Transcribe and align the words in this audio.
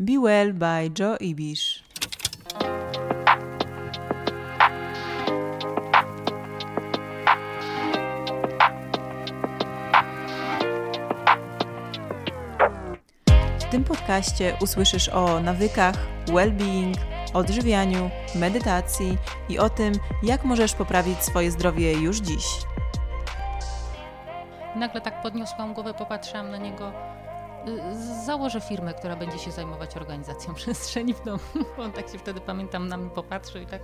Be 0.00 0.12
Well 0.20 0.52
by 0.52 0.90
Joe 0.98 1.16
Ibish. 1.16 1.82
W 13.58 13.64
tym 13.70 13.84
podcaście 13.84 14.56
usłyszysz 14.60 15.08
o 15.08 15.40
nawykach, 15.40 15.94
well-being, 16.26 16.94
odżywianiu, 17.34 18.10
medytacji 18.34 19.18
i 19.48 19.58
o 19.58 19.70
tym, 19.70 19.92
jak 20.22 20.44
możesz 20.44 20.74
poprawić 20.74 21.18
swoje 21.18 21.50
zdrowie 21.50 21.92
już 21.92 22.18
dziś. 22.18 22.44
Nagle 24.76 25.00
tak 25.00 25.22
podniosłam 25.22 25.74
głowę, 25.74 25.94
popatrzyłam 25.94 26.50
na 26.50 26.56
niego. 26.56 27.17
Założę 28.26 28.60
firmę, 28.60 28.94
która 28.94 29.16
będzie 29.16 29.38
się 29.38 29.50
zajmować 29.50 29.96
organizacją 29.96 30.54
przestrzeni 30.60 31.14
w 31.14 31.24
domu. 31.24 31.38
On 31.78 31.92
tak 31.92 32.08
się 32.08 32.18
wtedy, 32.18 32.40
pamiętam, 32.40 32.88
na 32.88 32.96
mnie 32.96 33.10
popatrzył 33.10 33.62
i 33.62 33.66
tak 33.66 33.80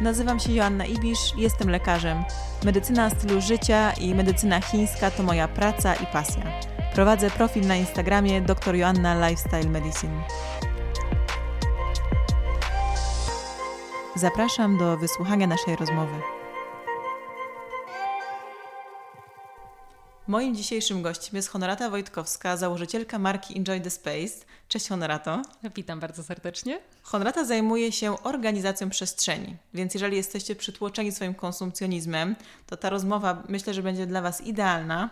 Nazywam 0.00 0.40
się 0.40 0.52
Joanna 0.52 0.86
Ibisz, 0.86 1.32
jestem 1.36 1.70
lekarzem. 1.70 2.24
Medycyna 2.64 3.10
stylu 3.10 3.40
życia 3.40 3.92
i 3.92 4.14
medycyna 4.14 4.60
chińska 4.60 5.10
to 5.10 5.22
moja 5.22 5.48
praca 5.48 5.94
i 5.94 6.06
pasja. 6.06 6.42
Prowadzę 6.94 7.30
profil 7.30 7.66
na 7.66 7.76
Instagramie 7.76 8.40
dr 8.40 8.74
Joanna 8.74 9.28
Lifestyle 9.28 9.70
Medicine. 9.70 10.22
Zapraszam 14.14 14.78
do 14.78 14.96
wysłuchania 14.96 15.46
naszej 15.46 15.76
rozmowy. 15.76 16.43
Moim 20.26 20.54
dzisiejszym 20.54 21.02
gościem 21.02 21.36
jest 21.36 21.48
Honorata 21.48 21.90
Wojtkowska, 21.90 22.56
założycielka 22.56 23.18
marki 23.18 23.58
Enjoy 23.58 23.80
the 23.80 23.90
Space. 23.90 24.44
Cześć 24.68 24.88
Honorato. 24.88 25.42
Witam 25.74 26.00
bardzo 26.00 26.22
serdecznie. 26.22 26.78
Honorata 27.02 27.44
zajmuje 27.44 27.92
się 27.92 28.22
organizacją 28.22 28.90
przestrzeni, 28.90 29.56
więc 29.74 29.94
jeżeli 29.94 30.16
jesteście 30.16 30.56
przytłoczeni 30.56 31.12
swoim 31.12 31.34
konsumpcjonizmem, 31.34 32.36
to 32.66 32.76
ta 32.76 32.90
rozmowa 32.90 33.42
myślę, 33.48 33.74
że 33.74 33.82
będzie 33.82 34.06
dla 34.06 34.22
Was 34.22 34.40
idealna. 34.40 35.10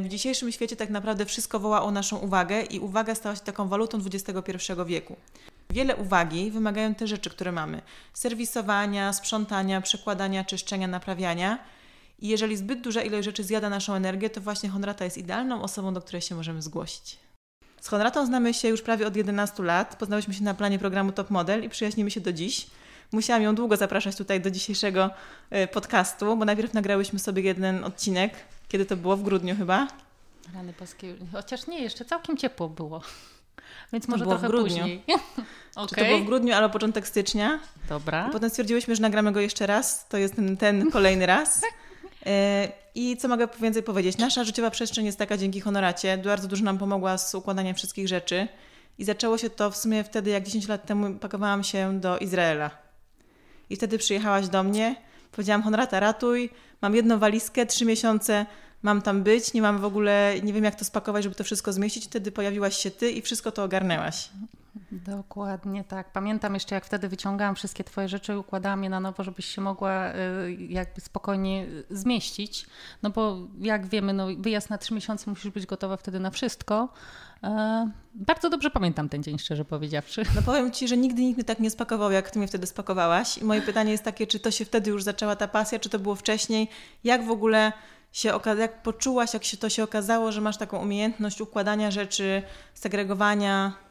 W 0.00 0.08
dzisiejszym 0.08 0.52
świecie 0.52 0.76
tak 0.76 0.90
naprawdę 0.90 1.26
wszystko 1.26 1.60
woła 1.60 1.82
o 1.82 1.90
naszą 1.90 2.16
uwagę 2.16 2.62
i 2.62 2.80
uwaga 2.80 3.14
stała 3.14 3.36
się 3.36 3.42
taką 3.42 3.68
walutą 3.68 3.98
XXI 4.06 4.72
wieku. 4.86 5.16
Wiele 5.70 5.96
uwagi 5.96 6.50
wymagają 6.50 6.94
te 6.94 7.06
rzeczy, 7.06 7.30
które 7.30 7.52
mamy: 7.52 7.82
serwisowania, 8.14 9.12
sprzątania, 9.12 9.80
przekładania, 9.80 10.44
czyszczenia, 10.44 10.88
naprawiania. 10.88 11.58
I 12.18 12.28
jeżeli 12.28 12.56
zbyt 12.56 12.80
duża 12.80 13.02
ilość 13.02 13.24
rzeczy 13.24 13.44
zjada 13.44 13.70
naszą 13.70 13.94
energię, 13.94 14.30
to 14.30 14.40
właśnie 14.40 14.68
Honrata 14.68 15.04
jest 15.04 15.18
idealną 15.18 15.62
osobą, 15.62 15.94
do 15.94 16.00
której 16.00 16.22
się 16.22 16.34
możemy 16.34 16.62
zgłosić. 16.62 17.18
Z 17.80 17.88
Honratą 17.88 18.26
znamy 18.26 18.54
się 18.54 18.68
już 18.68 18.82
prawie 18.82 19.06
od 19.06 19.16
11 19.16 19.62
lat. 19.62 19.96
Poznałyśmy 19.96 20.34
się 20.34 20.44
na 20.44 20.54
planie 20.54 20.78
programu 20.78 21.12
Top 21.12 21.30
Model 21.30 21.64
i 21.64 21.68
przyjaźnimy 21.68 22.10
się 22.10 22.20
do 22.20 22.32
dziś. 22.32 22.66
Musiałam 23.12 23.42
ją 23.42 23.54
długo 23.54 23.76
zapraszać 23.76 24.16
tutaj 24.16 24.40
do 24.40 24.50
dzisiejszego 24.50 25.10
e, 25.50 25.68
podcastu, 25.68 26.36
bo 26.36 26.44
najpierw 26.44 26.74
nagrałyśmy 26.74 27.18
sobie 27.18 27.42
jeden 27.42 27.84
odcinek. 27.84 28.32
Kiedy 28.68 28.86
to 28.86 28.96
było? 28.96 29.16
W 29.16 29.22
grudniu 29.22 29.56
chyba? 29.56 29.88
Rany 30.54 30.72
polskie. 30.72 31.14
Chociaż 31.32 31.66
nie, 31.66 31.82
jeszcze 31.82 32.04
całkiem 32.04 32.36
ciepło 32.36 32.68
było. 32.68 33.00
Więc 33.92 34.08
może 34.08 34.24
to 34.24 34.30
trochę 34.30 34.48
w 34.48 34.50
grudniu. 34.50 34.78
później. 34.78 35.02
okay. 35.74 35.88
Czy 35.88 35.94
to 35.94 36.04
było 36.04 36.18
w 36.18 36.24
grudniu 36.24 36.54
albo 36.54 36.68
początek 36.68 37.08
stycznia? 37.08 37.58
Dobra. 37.88 38.28
I 38.28 38.32
potem 38.32 38.50
stwierdziłyśmy, 38.50 38.96
że 38.96 39.02
nagramy 39.02 39.32
go 39.32 39.40
jeszcze 39.40 39.66
raz. 39.66 40.08
To 40.08 40.18
jest 40.18 40.36
ten, 40.36 40.56
ten 40.56 40.90
kolejny 40.90 41.26
raz. 41.26 41.60
I 42.94 43.16
co 43.16 43.28
mogę 43.28 43.48
więcej 43.60 43.82
powiedzieć? 43.82 44.18
Nasza 44.18 44.44
życiowa 44.44 44.70
przestrzeń 44.70 45.06
jest 45.06 45.18
taka 45.18 45.36
dzięki 45.36 45.60
honoracie. 45.60 46.18
Bardzo 46.18 46.48
dużo 46.48 46.64
nam 46.64 46.78
pomogła 46.78 47.18
z 47.18 47.34
układaniem 47.34 47.74
wszystkich 47.74 48.08
rzeczy. 48.08 48.48
I 48.98 49.04
zaczęło 49.04 49.38
się 49.38 49.50
to 49.50 49.70
w 49.70 49.76
sumie 49.76 50.04
wtedy, 50.04 50.30
jak 50.30 50.44
10 50.44 50.68
lat 50.68 50.86
temu 50.86 51.14
pakowałam 51.14 51.64
się 51.64 52.00
do 52.00 52.18
Izraela. 52.18 52.70
I 53.70 53.76
wtedy 53.76 53.98
przyjechałaś 53.98 54.48
do 54.48 54.62
mnie. 54.62 54.96
Powiedziałam, 55.32 55.62
Honorata, 55.62 56.00
ratuj. 56.00 56.50
Mam 56.82 56.94
jedną 56.94 57.18
walizkę, 57.18 57.66
trzy 57.66 57.84
miesiące 57.84 58.46
mam 58.82 59.02
tam 59.02 59.22
być, 59.22 59.52
nie 59.52 59.62
mam 59.62 59.78
w 59.78 59.84
ogóle, 59.84 60.34
nie 60.42 60.52
wiem 60.52 60.64
jak 60.64 60.74
to 60.74 60.84
spakować, 60.84 61.24
żeby 61.24 61.34
to 61.34 61.44
wszystko 61.44 61.72
zmieścić. 61.72 62.04
Wtedy 62.04 62.32
pojawiłaś 62.32 62.76
się 62.76 62.90
ty 62.90 63.10
i 63.10 63.22
wszystko 63.22 63.52
to 63.52 63.64
ogarnęłaś. 63.64 64.28
Dokładnie 64.92 65.84
tak. 65.84 66.12
Pamiętam 66.12 66.54
jeszcze, 66.54 66.74
jak 66.74 66.84
wtedy 66.84 67.08
wyciągałam 67.08 67.54
wszystkie 67.54 67.84
Twoje 67.84 68.08
rzeczy 68.08 68.32
i 68.32 68.36
układałam 68.36 68.84
je 68.84 68.90
na 68.90 69.00
nowo, 69.00 69.24
żebyś 69.24 69.44
się 69.46 69.60
mogła 69.60 70.14
y, 70.14 70.56
jakby 70.68 71.00
spokojnie 71.00 71.66
zmieścić. 71.90 72.66
No 73.02 73.10
bo 73.10 73.36
jak 73.60 73.86
wiemy, 73.86 74.12
no, 74.12 74.26
wyjazd 74.38 74.70
na 74.70 74.78
trzy 74.78 74.94
miesiące 74.94 75.30
musisz 75.30 75.50
być 75.50 75.66
gotowa 75.66 75.96
wtedy 75.96 76.20
na 76.20 76.30
wszystko. 76.30 76.88
E, 77.42 77.90
bardzo 78.14 78.50
dobrze 78.50 78.70
pamiętam 78.70 79.08
ten 79.08 79.22
dzień, 79.22 79.38
szczerze 79.38 79.64
powiedziawszy. 79.64 80.22
No 80.34 80.42
powiem 80.42 80.70
Ci, 80.70 80.88
że 80.88 80.96
nigdy 80.96 81.22
nikt 81.22 81.36
mnie 81.36 81.44
tak 81.44 81.60
nie 81.60 81.70
spakował, 81.70 82.10
jak 82.10 82.30
Ty 82.30 82.38
mnie 82.38 82.48
wtedy 82.48 82.66
spakowałaś. 82.66 83.38
I 83.38 83.44
moje 83.44 83.62
pytanie 83.62 83.92
jest 83.92 84.04
takie, 84.04 84.26
czy 84.26 84.40
to 84.40 84.50
się 84.50 84.64
wtedy 84.64 84.90
już 84.90 85.02
zaczęła 85.02 85.36
ta 85.36 85.48
pasja, 85.48 85.78
czy 85.78 85.88
to 85.88 85.98
było 85.98 86.14
wcześniej? 86.14 86.68
Jak 87.04 87.26
w 87.26 87.30
ogóle 87.30 87.72
się 88.12 88.40
jak 88.58 88.82
poczułaś, 88.82 89.34
jak 89.34 89.44
się 89.44 89.56
to 89.56 89.68
się 89.68 89.82
okazało, 89.82 90.32
że 90.32 90.40
masz 90.40 90.56
taką 90.56 90.82
umiejętność 90.82 91.40
układania 91.40 91.90
rzeczy, 91.90 92.42
segregowania? 92.74 93.87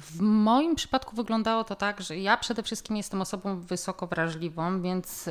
W 0.00 0.20
moim 0.20 0.74
przypadku 0.74 1.16
wyglądało 1.16 1.64
to 1.64 1.74
tak, 1.74 2.00
że 2.00 2.18
ja 2.18 2.36
przede 2.36 2.62
wszystkim 2.62 2.96
jestem 2.96 3.20
osobą 3.20 3.60
wysoko 3.60 4.06
wrażliwą, 4.06 4.82
więc 4.82 5.28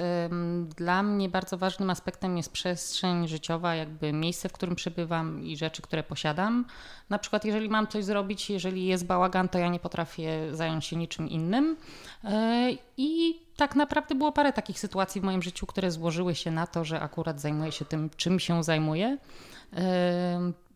dla 0.77 1.03
mnie 1.03 1.29
bardzo 1.29 1.57
ważnym 1.57 1.89
aspektem 1.89 2.37
jest 2.37 2.51
przestrzeń 2.51 3.27
życiowa, 3.27 3.75
jakby 3.75 4.13
miejsce, 4.13 4.49
w 4.49 4.53
którym 4.53 4.75
przebywam 4.75 5.43
i 5.43 5.57
rzeczy, 5.57 5.81
które 5.81 6.03
posiadam. 6.03 6.65
Na 7.09 7.19
przykład, 7.19 7.45
jeżeli 7.45 7.69
mam 7.69 7.87
coś 7.87 8.05
zrobić, 8.05 8.49
jeżeli 8.49 8.85
jest 8.85 9.05
bałagan, 9.05 9.49
to 9.49 9.59
ja 9.59 9.67
nie 9.67 9.79
potrafię 9.79 10.55
zająć 10.55 10.85
się 10.85 10.95
niczym 10.95 11.29
innym. 11.29 11.77
E, 12.23 12.69
I 12.97 13.39
tak 13.57 13.75
naprawdę 13.75 14.15
było 14.15 14.31
parę 14.31 14.53
takich 14.53 14.79
sytuacji 14.79 15.21
w 15.21 15.23
moim 15.23 15.41
życiu, 15.41 15.65
które 15.65 15.91
złożyły 15.91 16.35
się 16.35 16.51
na 16.51 16.67
to, 16.67 16.85
że 16.85 16.99
akurat 17.01 17.41
zajmuję 17.41 17.71
się 17.71 17.85
tym, 17.85 18.09
czym 18.17 18.39
się 18.39 18.63
zajmuję. 18.63 19.17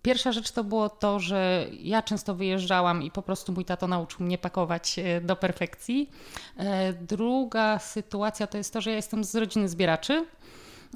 Pierwsza 0.08 0.32
rzecz 0.32 0.52
to 0.52 0.64
było 0.64 0.90
to, 0.90 1.20
że 1.20 1.66
ja 1.80 2.02
często 2.02 2.36
wyjeżdżałam 2.36 3.04
i 3.04 3.12
po 3.12 3.22
prostu 3.22 3.54
mój 3.54 3.66
tato 3.66 3.88
nauczył 3.88 4.26
mnie 4.26 4.38
pakować 4.38 5.00
e, 5.00 5.22
do 5.22 5.36
perfekcji. 5.36 6.10
E, 6.58 6.94
druga 6.94 7.80
sytuacja 7.80 8.48
to 8.48 8.58
jest 8.58 8.74
to, 8.74 8.82
że 8.82 8.90
ja 8.90 8.96
jestem 8.96 9.24
z 9.24 9.36
rodziny 9.36 9.70
zbieraczy. 9.70 10.26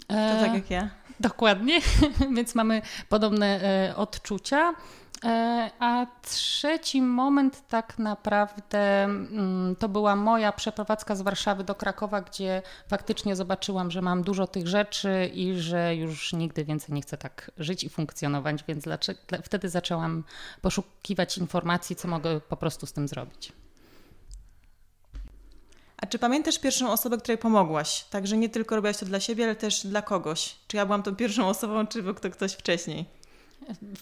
To 0.08 0.14
tak 0.42 0.54
jak 0.54 0.70
ja. 0.70 0.90
Dokładnie, 1.20 1.80
więc 2.36 2.56
mamy 2.56 2.82
podobne 3.10 3.60
odczucia. 3.96 4.74
E, 5.26 5.72
a 5.80 6.08
trzeci 6.22 7.02
moment 7.02 7.68
tak 7.68 8.00
naprawdę 8.00 9.04
mm, 9.04 9.76
to 9.76 9.90
była 9.90 10.16
moja 10.16 10.52
przeprowadzka 10.52 11.16
z 11.16 11.22
Warszawy 11.22 11.64
do 11.64 11.76
Krakowa, 11.76 12.22
gdzie 12.22 12.62
faktycznie 12.88 13.36
zobaczyłam, 13.36 13.92
że 13.92 14.02
mam 14.02 14.24
dużo 14.24 14.48
tych 14.48 14.68
rzeczy 14.68 15.32
i 15.34 15.60
że 15.60 15.96
już 15.96 16.34
nigdy 16.34 16.66
więcej 16.66 16.96
nie 16.96 17.02
chcę 17.02 17.18
tak 17.18 17.52
żyć 17.58 17.84
i 17.84 17.90
funkcjonować, 17.90 18.64
więc 18.68 18.86
wtedy 19.44 19.70
zaczęłam 19.70 20.24
poszukiwać 20.62 21.38
informacji, 21.38 21.96
co 21.96 22.08
mogę 22.08 22.42
po 22.42 22.58
prostu 22.58 22.86
z 22.86 22.94
tym 22.94 23.08
zrobić. 23.08 23.54
A 25.98 26.06
czy 26.06 26.20
pamiętasz 26.20 26.60
pierwszą 26.60 26.92
osobę, 26.92 27.18
której 27.18 27.38
pomogłaś? 27.38 28.06
Także 28.10 28.38
nie 28.38 28.50
tylko 28.50 28.76
robiłaś 28.76 28.98
to 28.98 29.06
dla 29.06 29.20
siebie, 29.20 29.44
ale 29.44 29.56
też 29.56 29.88
dla 29.88 30.02
kogoś. 30.02 30.56
Czy 30.68 30.78
ja 30.78 30.86
byłam 30.86 31.04
tą 31.04 31.16
pierwszą 31.16 31.48
osobą, 31.48 31.88
czy 31.88 32.04
był 32.04 32.14
to 32.14 32.30
ktoś 32.30 32.54
wcześniej? 32.54 33.21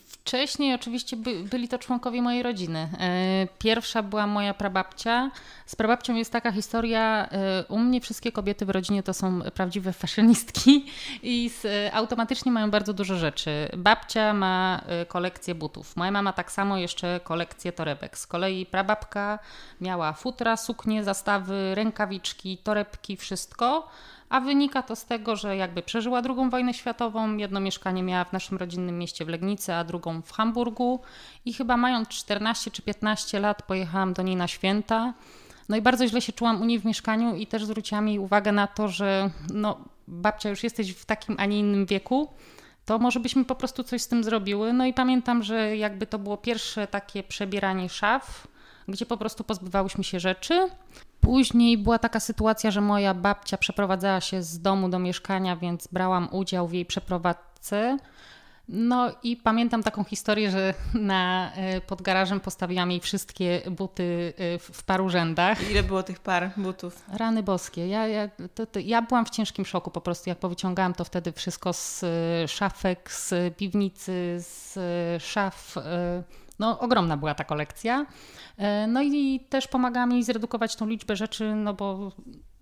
Wcześniej 0.06 0.74
oczywiście 0.76 1.18
by, 1.18 1.44
byli 1.44 1.68
to 1.68 1.80
członkowie 1.80 2.22
mojej 2.22 2.44
rodziny. 2.44 2.90
E, 3.00 3.48
pierwsza 3.60 4.04
była 4.04 4.28
moja 4.28 4.54
prababcia. 4.54 5.32
Z 5.66 5.76
prababcią 5.76 6.16
jest 6.16 6.32
taka 6.32 6.52
historia, 6.52 7.30
e, 7.32 7.66
u 7.70 7.80
mnie 7.80 8.02
wszystkie 8.02 8.32
kobiety 8.32 8.66
w 8.66 8.70
rodzinie 8.70 9.04
to 9.04 9.14
są 9.14 9.42
prawdziwe 9.54 9.94
fashionistki 9.94 10.86
i 11.24 11.50
z, 11.50 11.68
automatycznie 11.94 12.52
mają 12.52 12.72
bardzo 12.72 12.94
dużo 12.94 13.16
rzeczy. 13.16 13.70
Babcia 13.78 14.34
ma 14.34 14.82
e, 14.88 15.06
kolekcję 15.06 15.56
butów, 15.56 15.96
moja 15.96 16.12
mama 16.12 16.34
tak 16.34 16.52
samo 16.52 16.78
jeszcze 16.78 17.20
kolekcję 17.24 17.72
torebek. 17.72 18.18
Z 18.18 18.28
kolei 18.28 18.66
prababka 18.66 19.40
miała 19.82 20.14
futra, 20.14 20.58
suknie, 20.58 21.04
zastawy, 21.04 21.76
rękawiczki, 21.76 22.58
torebki, 22.58 23.18
wszystko 23.18 23.90
a 24.30 24.40
wynika 24.42 24.84
to 24.84 24.96
z 24.96 25.06
tego, 25.06 25.36
że 25.36 25.56
jakby 25.56 25.82
przeżyła 25.82 26.22
II 26.22 26.50
wojnę 26.50 26.74
światową, 26.74 27.38
jedno 27.38 27.60
mieszkanie 27.60 28.04
miała 28.04 28.26
w 28.26 28.34
naszym 28.34 28.58
rodzinnym 28.58 28.98
mieście 28.98 29.26
w 29.26 29.30
Legnicy, 29.30 29.74
a 29.74 29.84
drugą 29.84 30.22
w 30.22 30.32
Hamburgu 30.32 31.00
i 31.46 31.54
chyba 31.54 31.78
mając 31.78 32.08
14 32.08 32.72
czy 32.72 32.82
15 32.82 33.40
lat 33.40 33.64
pojechałam 33.64 34.14
do 34.14 34.22
niej 34.22 34.36
na 34.36 34.48
święta. 34.48 35.14
No 35.70 35.78
i 35.78 35.82
bardzo 35.82 36.08
źle 36.08 36.22
się 36.22 36.34
czułam 36.34 36.62
u 36.62 36.66
niej 36.66 36.80
w 36.80 36.86
mieszkaniu 36.86 37.36
i 37.36 37.48
też 37.48 37.66
zwróciłam 37.66 38.08
jej 38.08 38.20
uwagę 38.20 38.52
na 38.52 38.68
to, 38.68 38.88
że 38.88 39.30
no 39.54 39.78
babcia 40.08 40.50
już 40.50 40.64
jesteś 40.64 40.92
w 40.92 41.06
takim, 41.06 41.36
a 41.40 41.46
nie 41.46 41.60
innym 41.60 41.86
wieku, 41.86 42.30
to 42.86 43.00
może 43.00 43.20
byśmy 43.20 43.46
po 43.46 43.56
prostu 43.56 43.84
coś 43.84 44.02
z 44.02 44.08
tym 44.08 44.24
zrobiły. 44.24 44.74
No 44.74 44.86
i 44.86 44.94
pamiętam, 44.94 45.44
że 45.44 45.78
jakby 45.78 46.08
to 46.08 46.20
było 46.20 46.38
pierwsze 46.38 46.88
takie 46.88 47.24
przebieranie 47.24 47.90
szaf, 47.90 48.48
gdzie 48.90 49.06
po 49.06 49.18
prostu 49.18 49.44
pozbywałyśmy 49.44 50.04
się 50.04 50.20
rzeczy. 50.20 50.70
Później 51.22 51.78
była 51.78 52.00
taka 52.00 52.20
sytuacja, 52.20 52.72
że 52.72 52.82
moja 52.82 53.14
babcia 53.14 53.58
przeprowadzała 53.58 54.22
się 54.22 54.44
z 54.44 54.62
domu 54.62 54.90
do 54.90 55.00
mieszkania, 55.00 55.56
więc 55.56 55.88
brałam 55.92 56.28
udział 56.32 56.68
w 56.68 56.74
jej 56.74 56.86
przeprowadzce. 56.86 57.98
No 58.72 59.12
i 59.24 59.38
pamiętam 59.38 59.84
taką 59.84 60.04
historię, 60.04 60.52
że 60.52 60.74
na, 60.94 61.52
e, 61.54 61.82
pod 61.82 62.02
garażem 62.02 62.40
postawiłam 62.40 62.92
jej 62.92 63.00
wszystkie 63.00 63.62
buty 63.72 64.34
e, 64.38 64.60
w, 64.60 64.64
w 64.64 64.84
paru 64.84 65.10
rzędach. 65.10 65.72
Ile 65.72 65.84
było 65.84 66.04
tych 66.04 66.20
par 66.20 66.52
butów? 66.58 67.06
Rany 67.14 67.44
boskie. 67.44 67.88
Ja, 67.88 68.08
ja, 68.08 68.30
to, 68.56 68.66
to, 68.66 68.80
ja 68.80 69.02
byłam 69.02 69.26
w 69.26 69.30
ciężkim 69.30 69.66
szoku 69.66 69.92
po 69.92 70.02
prostu, 70.02 70.30
jak 70.30 70.40
powyciągałam 70.40 70.94
to 70.94 71.04
wtedy 71.04 71.32
wszystko 71.32 71.74
z 71.74 72.04
e, 72.04 72.48
szafek, 72.48 73.12
z 73.12 73.56
piwnicy, 73.58 74.38
z 74.40 74.78
szaf. 75.24 75.76
No, 76.60 76.80
ogromna 76.80 77.18
była 77.18 77.36
ta 77.36 77.44
kolekcja. 77.44 78.06
No 78.88 79.02
i 79.02 79.40
też 79.50 79.68
pomagałam 79.68 80.12
jej 80.12 80.24
zredukować 80.24 80.76
tą 80.76 80.88
liczbę 80.88 81.16
rzeczy, 81.16 81.56
no 81.56 81.74
bo 81.74 82.12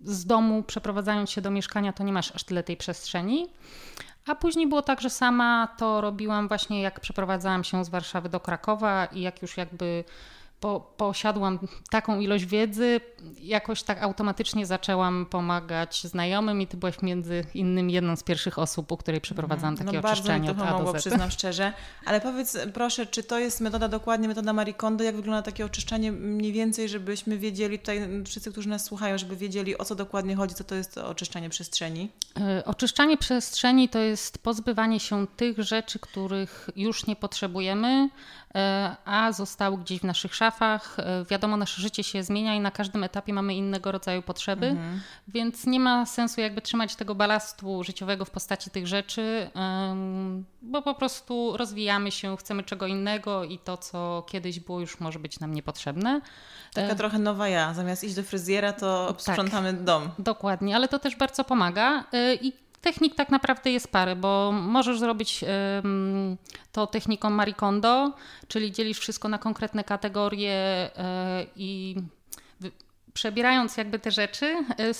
z 0.00 0.26
domu 0.26 0.62
przeprowadzając 0.62 1.30
się 1.30 1.40
do 1.40 1.50
mieszkania, 1.50 1.92
to 1.92 2.04
nie 2.04 2.12
masz 2.12 2.34
aż 2.34 2.44
tyle 2.44 2.62
tej 2.62 2.76
przestrzeni. 2.76 3.48
A 4.26 4.34
później 4.34 4.66
było 4.66 4.82
tak, 4.82 5.00
że 5.00 5.10
sama 5.10 5.68
to 5.78 6.00
robiłam 6.00 6.48
właśnie 6.48 6.82
jak 6.82 7.00
przeprowadzałam 7.00 7.64
się 7.64 7.84
z 7.84 7.88
Warszawy 7.88 8.28
do 8.28 8.40
Krakowa 8.40 9.06
i 9.06 9.20
jak 9.20 9.42
już 9.42 9.56
jakby 9.56 10.04
po, 10.60 10.80
posiadłam 10.96 11.58
taką 11.90 12.20
ilość 12.20 12.44
wiedzy, 12.44 13.00
jakoś 13.40 13.82
tak 13.82 14.02
automatycznie 14.02 14.66
zaczęłam 14.66 15.26
pomagać 15.26 16.04
znajomym 16.04 16.60
i 16.60 16.66
ty 16.66 16.76
byłaś 16.76 17.02
między 17.02 17.44
innymi 17.54 17.92
jedną 17.92 18.16
z 18.16 18.22
pierwszych 18.22 18.58
osób, 18.58 18.92
u 18.92 18.96
której 18.96 19.20
przeprowadzałam 19.20 19.76
takie 19.76 19.92
no, 19.92 20.08
oczyszczenie 20.08 20.48
bardzo 20.48 20.62
mi 20.62 20.68
to 20.68 20.72
pomogło, 20.72 20.94
przyznam 20.94 21.30
szczerze. 21.30 21.72
Ale 22.06 22.20
powiedz 22.20 22.58
proszę, 22.74 23.06
czy 23.06 23.22
to 23.22 23.38
jest 23.38 23.60
metoda 23.60 23.88
dokładnie, 23.88 24.28
metoda 24.28 24.52
Marie 24.52 24.74
Kondo? 24.74 25.04
Jak 25.04 25.16
wygląda 25.16 25.42
takie 25.42 25.64
oczyszczanie 25.64 26.12
mniej 26.12 26.52
więcej, 26.52 26.88
żebyśmy 26.88 27.38
wiedzieli, 27.38 27.78
tutaj 27.78 28.08
wszyscy, 28.26 28.52
którzy 28.52 28.68
nas 28.68 28.84
słuchają, 28.84 29.18
żeby 29.18 29.36
wiedzieli 29.36 29.78
o 29.78 29.84
co 29.84 29.94
dokładnie 29.94 30.36
chodzi, 30.36 30.54
co 30.54 30.64
to 30.64 30.74
jest 30.74 30.98
oczyszczanie 30.98 31.50
przestrzeni? 31.50 32.08
E, 32.40 32.64
oczyszczanie 32.64 33.16
przestrzeni 33.16 33.88
to 33.88 33.98
jest 33.98 34.38
pozbywanie 34.38 35.00
się 35.00 35.26
tych 35.26 35.62
rzeczy, 35.62 35.98
których 35.98 36.70
już 36.76 37.06
nie 37.06 37.16
potrzebujemy, 37.16 38.08
E, 38.54 38.96
a 39.04 39.32
zostały 39.32 39.78
gdzieś 39.78 40.00
w 40.00 40.04
naszych 40.04 40.34
szafach. 40.34 40.47
E, 40.98 41.24
wiadomo, 41.30 41.56
nasze 41.56 41.82
życie 41.82 42.04
się 42.04 42.22
zmienia 42.22 42.54
i 42.54 42.60
na 42.60 42.70
każdym 42.70 43.04
etapie 43.04 43.32
mamy 43.32 43.54
innego 43.54 43.92
rodzaju 43.92 44.22
potrzeby, 44.22 44.66
mhm. 44.66 45.00
więc 45.28 45.66
nie 45.66 45.80
ma 45.80 46.06
sensu 46.06 46.40
jakby 46.40 46.62
trzymać 46.62 46.96
tego 46.96 47.14
balastu 47.14 47.84
życiowego 47.84 48.24
w 48.24 48.30
postaci 48.30 48.70
tych 48.70 48.86
rzeczy, 48.86 49.50
bo 50.62 50.82
po 50.82 50.94
prostu 50.94 51.56
rozwijamy 51.56 52.10
się, 52.10 52.36
chcemy 52.36 52.62
czego 52.62 52.86
innego 52.86 53.44
i 53.44 53.58
to, 53.58 53.76
co 53.76 54.26
kiedyś 54.28 54.60
było, 54.60 54.80
już 54.80 55.00
może 55.00 55.18
być 55.18 55.40
nam 55.40 55.54
niepotrzebne. 55.54 56.20
Taka 56.74 56.92
e, 56.92 56.96
trochę 56.96 57.18
nowa 57.18 57.48
ja. 57.48 57.74
Zamiast 57.74 58.04
iść 58.04 58.14
do 58.14 58.22
fryzjera, 58.22 58.72
to 58.72 59.06
tak. 59.06 59.20
sprzątamy 59.20 59.72
tak, 59.72 59.84
dom. 59.84 60.10
Dokładnie, 60.18 60.76
ale 60.76 60.88
to 60.88 60.98
też 60.98 61.16
bardzo 61.16 61.44
pomaga. 61.44 62.04
I 62.40 62.67
Technik 62.80 63.14
tak 63.14 63.30
naprawdę 63.30 63.70
jest 63.70 63.92
parę, 63.92 64.16
bo 64.16 64.52
możesz 64.52 64.98
zrobić 64.98 65.44
to 66.72 66.86
techniką 66.86 67.30
Marie 67.30 67.54
Kondo, 67.54 68.12
czyli 68.48 68.72
dzielisz 68.72 68.98
wszystko 68.98 69.28
na 69.28 69.38
konkretne 69.38 69.84
kategorie 69.84 70.52
e, 70.96 71.46
i 71.56 71.96
przebierając 73.14 73.76
jakby 73.76 73.98
te 73.98 74.10
rzeczy, 74.10 74.46
e, 74.46 74.92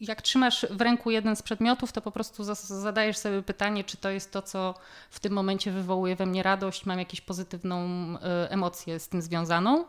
jak 0.00 0.22
trzymasz 0.22 0.66
w 0.70 0.80
ręku 0.80 1.10
jeden 1.10 1.36
z 1.36 1.42
przedmiotów, 1.42 1.92
to 1.92 2.00
po 2.00 2.10
prostu 2.10 2.44
zadajesz 2.64 3.16
sobie 3.16 3.42
pytanie, 3.42 3.84
czy 3.84 3.96
to 3.96 4.10
jest 4.10 4.32
to, 4.32 4.42
co 4.42 4.74
w 5.10 5.20
tym 5.20 5.32
momencie 5.32 5.70
wywołuje 5.70 6.16
we 6.16 6.26
mnie 6.26 6.42
radość, 6.42 6.86
mam 6.86 6.98
jakąś 6.98 7.20
pozytywną 7.20 7.78
e, 8.22 8.50
emocję 8.50 9.00
z 9.00 9.08
tym 9.08 9.22
związaną. 9.22 9.84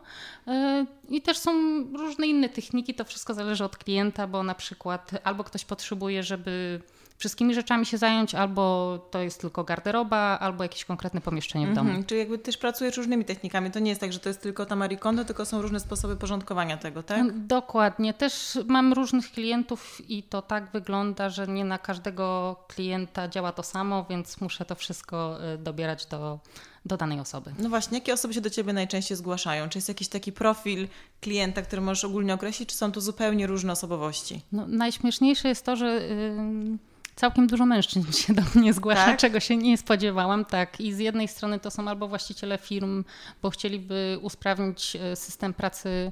I 1.08 1.22
też 1.22 1.38
są 1.38 1.52
różne 1.96 2.26
inne 2.26 2.48
techniki, 2.48 2.94
to 2.94 3.04
wszystko 3.04 3.34
zależy 3.34 3.64
od 3.64 3.76
klienta, 3.76 4.26
bo 4.26 4.42
na 4.42 4.54
przykład 4.54 5.10
albo 5.24 5.44
ktoś 5.44 5.64
potrzebuje, 5.64 6.22
żeby 6.22 6.80
wszystkimi 7.18 7.54
rzeczami 7.54 7.86
się 7.86 7.98
zająć, 7.98 8.34
albo 8.34 8.98
to 9.10 9.18
jest 9.18 9.40
tylko 9.40 9.64
garderoba, 9.64 10.38
albo 10.40 10.62
jakieś 10.62 10.84
konkretne 10.84 11.20
pomieszczenie 11.20 11.66
w 11.66 11.74
domu. 11.74 11.88
Mhm, 11.88 12.06
czyli 12.06 12.18
jakby 12.18 12.38
też 12.38 12.56
pracujesz 12.56 12.96
różnymi 12.96 13.24
technikami. 13.24 13.70
To 13.70 13.78
nie 13.78 13.88
jest 13.88 14.00
tak, 14.00 14.12
że 14.12 14.18
to 14.18 14.28
jest 14.28 14.42
tylko 14.42 14.66
ta 14.66 14.76
Marie 14.76 14.98
Kondo, 14.98 15.24
tylko 15.24 15.44
są 15.44 15.62
różne 15.62 15.80
sposoby 15.80 16.16
porządkowania 16.16 16.76
tego, 16.76 17.02
tak? 17.02 17.18
Mm, 17.18 17.46
dokładnie. 17.46 18.14
Też 18.14 18.58
mam 18.66 18.92
różnych 18.92 19.32
klientów 19.32 20.00
i 20.08 20.22
to 20.22 20.42
tak 20.42 20.70
wygląda, 20.72 21.30
że 21.30 21.46
nie 21.46 21.64
na 21.64 21.78
każdego 21.78 22.56
klienta 22.68 23.28
działa 23.28 23.52
to 23.52 23.62
samo, 23.62 24.06
więc 24.10 24.40
muszę 24.40 24.64
to 24.64 24.74
wszystko 24.74 25.38
y, 25.54 25.58
dobierać 25.58 26.06
do, 26.06 26.38
do 26.84 26.96
danej 26.96 27.20
osoby. 27.20 27.54
No 27.58 27.68
właśnie, 27.68 27.98
jakie 27.98 28.12
osoby 28.12 28.34
się 28.34 28.40
do 28.40 28.50
Ciebie 28.50 28.72
najczęściej 28.72 29.16
zgłaszają? 29.16 29.68
Czy 29.68 29.78
jest 29.78 29.88
jakiś 29.88 30.08
taki 30.08 30.32
profil 30.32 30.88
klienta, 31.20 31.62
który 31.62 31.82
możesz 31.82 32.04
ogólnie 32.04 32.34
określić, 32.34 32.68
czy 32.68 32.76
są 32.76 32.92
to 32.92 33.00
zupełnie 33.00 33.46
różne 33.46 33.72
osobowości? 33.72 34.42
No, 34.52 34.66
najśmieszniejsze 34.66 35.48
jest 35.48 35.64
to, 35.64 35.76
że... 35.76 35.86
Yy 35.86 36.78
całkiem 37.18 37.46
dużo 37.46 37.66
mężczyzn 37.66 38.12
się 38.22 38.34
do 38.34 38.42
mnie 38.54 38.72
zgłasza, 38.72 39.04
tak? 39.04 39.18
czego 39.18 39.40
się 39.40 39.56
nie 39.56 39.78
spodziewałam. 39.78 40.44
Tak, 40.44 40.80
i 40.80 40.92
z 40.92 40.98
jednej 40.98 41.28
strony 41.28 41.60
to 41.60 41.70
są 41.70 41.88
albo 41.88 42.08
właściciele 42.08 42.58
firm, 42.58 43.04
bo 43.42 43.50
chcieliby 43.50 44.18
usprawnić 44.22 44.96
e, 44.96 45.16
system 45.16 45.54
pracy 45.54 45.88
e, 45.88 46.10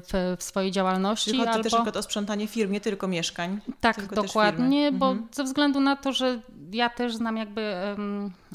w, 0.00 0.36
w 0.38 0.42
swojej 0.42 0.70
działalności. 0.70 1.30
Czyli 1.30 1.38
chodzi 1.38 1.50
albo... 1.50 1.90
też 1.92 1.96
o 1.96 2.02
sprzątanie 2.02 2.46
firm, 2.46 2.72
nie 2.72 2.80
tylko 2.80 3.08
mieszkań. 3.08 3.60
Tak, 3.80 3.96
tylko 3.96 4.14
dokładnie, 4.14 4.92
bo 4.92 5.10
mhm. 5.10 5.28
ze 5.32 5.44
względu 5.44 5.80
na 5.80 5.96
to, 5.96 6.12
że 6.12 6.40
ja 6.72 6.90
też 6.90 7.16
znam 7.16 7.36
jakby 7.36 7.74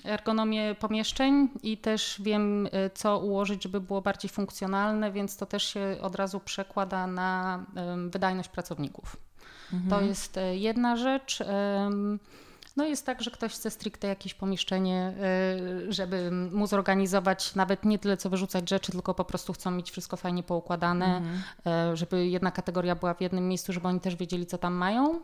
ergonomię 0.06 0.76
pomieszczeń 0.80 1.50
i 1.64 1.78
też 1.78 2.16
wiem, 2.20 2.68
e, 2.72 2.90
co 2.90 3.20
ułożyć, 3.20 3.64
żeby 3.64 3.82
było 3.82 4.02
bardziej 4.02 4.32
funkcjonalne, 4.32 5.12
więc 5.12 5.38
to 5.38 5.46
też 5.46 5.64
się 5.64 5.98
od 6.02 6.16
razu 6.16 6.40
przekłada 6.40 7.08
na 7.08 7.60
wydajność 8.10 8.50
pracowników. 8.50 9.18
Mhm. 9.74 9.90
To 9.90 10.02
jest 10.02 10.38
e, 10.38 10.58
jedna 10.58 10.98
rzecz. 10.98 11.44
No 12.76 12.86
jest 12.86 13.06
tak, 13.06 13.22
że 13.22 13.32
ktoś 13.32 13.54
chce 13.54 13.72
stricte 13.72 14.08
jakieś 14.08 14.34
pomieszczenie, 14.34 15.14
e, 15.88 15.92
żeby 15.92 16.32
mu 16.32 16.68
zorganizować 16.68 17.56
nawet 17.56 17.86
nie 17.86 18.00
tyle 18.00 18.18
co 18.18 18.30
wyrzucać 18.30 18.70
rzeczy, 18.70 18.92
tylko 18.92 19.14
po 19.14 19.26
prostu 19.26 19.54
chcą 19.54 19.72
mieć 19.72 19.92
wszystko 19.92 20.18
fajnie 20.18 20.44
poukładane, 20.44 21.18
mhm. 21.18 21.42
E, 21.66 21.98
żeby 21.98 22.28
jedna 22.28 22.52
kategoria 22.52 22.96
była 22.96 23.14
w 23.14 23.22
jednym 23.22 23.48
miejscu, 23.48 23.74
żeby 23.74 23.88
oni 23.88 24.00
też 24.00 24.16
wiedzieli, 24.16 24.46
co 24.46 24.58
tam 24.58 24.74
mają. 24.74 25.22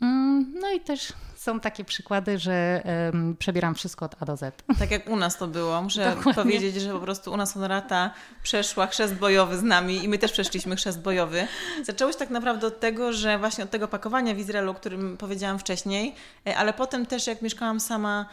Mm, 0.00 0.54
no 0.60 0.70
i 0.70 0.80
też 0.80 1.12
są 1.36 1.60
takie 1.60 1.84
przykłady, 1.84 2.38
że 2.38 2.82
um, 3.12 3.36
przebieram 3.36 3.74
wszystko 3.74 4.04
od 4.04 4.16
A 4.20 4.24
do 4.24 4.36
Z. 4.36 4.62
Tak 4.78 4.90
jak 4.90 5.08
u 5.08 5.16
nas 5.16 5.36
to 5.36 5.46
było. 5.46 5.82
Muszę 5.82 6.04
Dokładnie. 6.16 6.34
powiedzieć, 6.34 6.74
że 6.74 6.92
po 6.92 7.00
prostu 7.00 7.32
u 7.32 7.36
nas 7.36 7.54
Honorata 7.54 8.10
przeszła 8.42 8.86
chrzest 8.86 9.14
bojowy 9.14 9.58
z 9.58 9.62
nami 9.62 10.04
i 10.04 10.08
my 10.08 10.18
też 10.18 10.32
przeszliśmy 10.32 10.76
chrzest 10.76 11.00
bojowy. 11.00 11.46
Zaczęło 11.84 12.12
się 12.12 12.18
tak 12.18 12.30
naprawdę 12.30 12.66
od 12.66 12.80
tego, 12.80 13.12
że 13.12 13.38
właśnie 13.38 13.64
od 13.64 13.70
tego 13.70 13.88
pakowania 13.88 14.34
w 14.34 14.38
Izraelu, 14.38 14.70
o 14.70 14.74
którym 14.74 15.16
powiedziałam 15.16 15.58
wcześniej, 15.58 16.14
e, 16.46 16.56
ale 16.56 16.72
potem 16.72 17.06
też 17.06 17.26
jak 17.26 17.42
mieszkałam 17.42 17.80
sama 17.80 18.26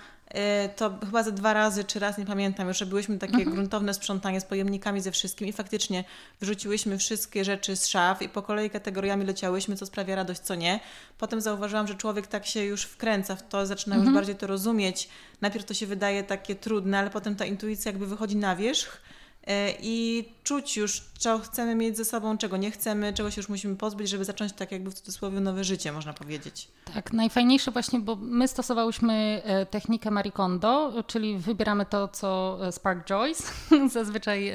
to 0.76 1.00
chyba 1.06 1.24
ze 1.24 1.32
dwa 1.32 1.54
razy, 1.54 1.84
czy 1.84 2.00
raz, 2.00 2.18
nie 2.18 2.26
pamiętam, 2.26 2.68
już 2.68 2.80
robiłyśmy 2.80 3.18
takie 3.18 3.34
mhm. 3.34 3.56
gruntowne 3.56 3.94
sprzątanie 3.94 4.42
z 4.42 4.46
pojemnikami 4.46 5.02
ze 5.02 5.12
wszystkim 5.12 5.48
i 5.48 5.54
faktycznie 5.54 6.04
wyrzuciłyśmy 6.40 6.98
wszystkie 6.98 7.46
rzeczy 7.46 7.76
z 7.76 7.88
szaf 7.88 8.22
i 8.22 8.30
po 8.30 8.42
kolei 8.42 8.70
kategoriami 8.70 9.26
leciałyśmy, 9.26 9.76
co 9.76 9.86
sprawia 9.86 10.16
radość, 10.16 10.40
co 10.40 10.56
nie. 10.56 10.80
Potem 11.18 11.42
zauważyłam, 11.42 11.88
że 11.88 11.96
człowiek 11.96 12.28
tak 12.28 12.46
się 12.46 12.64
już 12.64 12.84
wkręca 12.84 13.36
w 13.36 13.50
to, 13.50 13.66
zaczyna 13.66 13.96
mhm. 13.96 14.06
już 14.06 14.16
bardziej 14.16 14.36
to 14.36 14.48
rozumieć. 14.48 15.10
Najpierw 15.42 15.66
to 15.66 15.74
się 15.74 15.86
wydaje 15.86 16.24
takie 16.24 16.56
trudne, 16.56 17.00
ale 17.00 17.10
potem 17.10 17.36
ta 17.36 17.46
intuicja 17.46 17.92
jakby 17.92 18.08
wychodzi 18.08 18.36
na 18.36 18.56
wierzch 18.56 19.02
i 19.82 20.26
czuć 20.44 20.78
już, 20.78 21.04
co 21.18 21.40
chcemy 21.40 21.76
mieć 21.76 21.98
ze 21.98 22.06
sobą, 22.06 22.38
czego 22.38 22.58
nie 22.58 22.72
chcemy, 22.72 23.14
czego 23.14 23.32
się 23.32 23.40
już 23.40 23.50
musimy 23.50 23.76
pozbyć, 23.76 24.10
żeby 24.10 24.26
zacząć 24.26 24.54
tak 24.54 24.72
jakby 24.72 24.92
w 24.92 24.94
cudzysłowie 24.94 25.40
nowe 25.40 25.64
życie, 25.64 25.92
można 25.92 26.14
powiedzieć. 26.14 26.68
Tak, 26.94 27.14
najfajniejsze 27.14 27.72
właśnie, 27.72 28.00
bo 28.00 28.16
my 28.16 28.48
stosowałyśmy 28.48 29.42
e, 29.46 29.66
technikę 29.66 30.12
Marie 30.12 30.32
Kondo, 30.32 31.04
czyli 31.08 31.38
wybieramy 31.38 31.86
to, 31.86 32.08
co 32.08 32.60
e, 32.68 32.72
Spark 32.72 33.06
Joyce, 33.06 33.44
zazwyczaj 33.90 34.54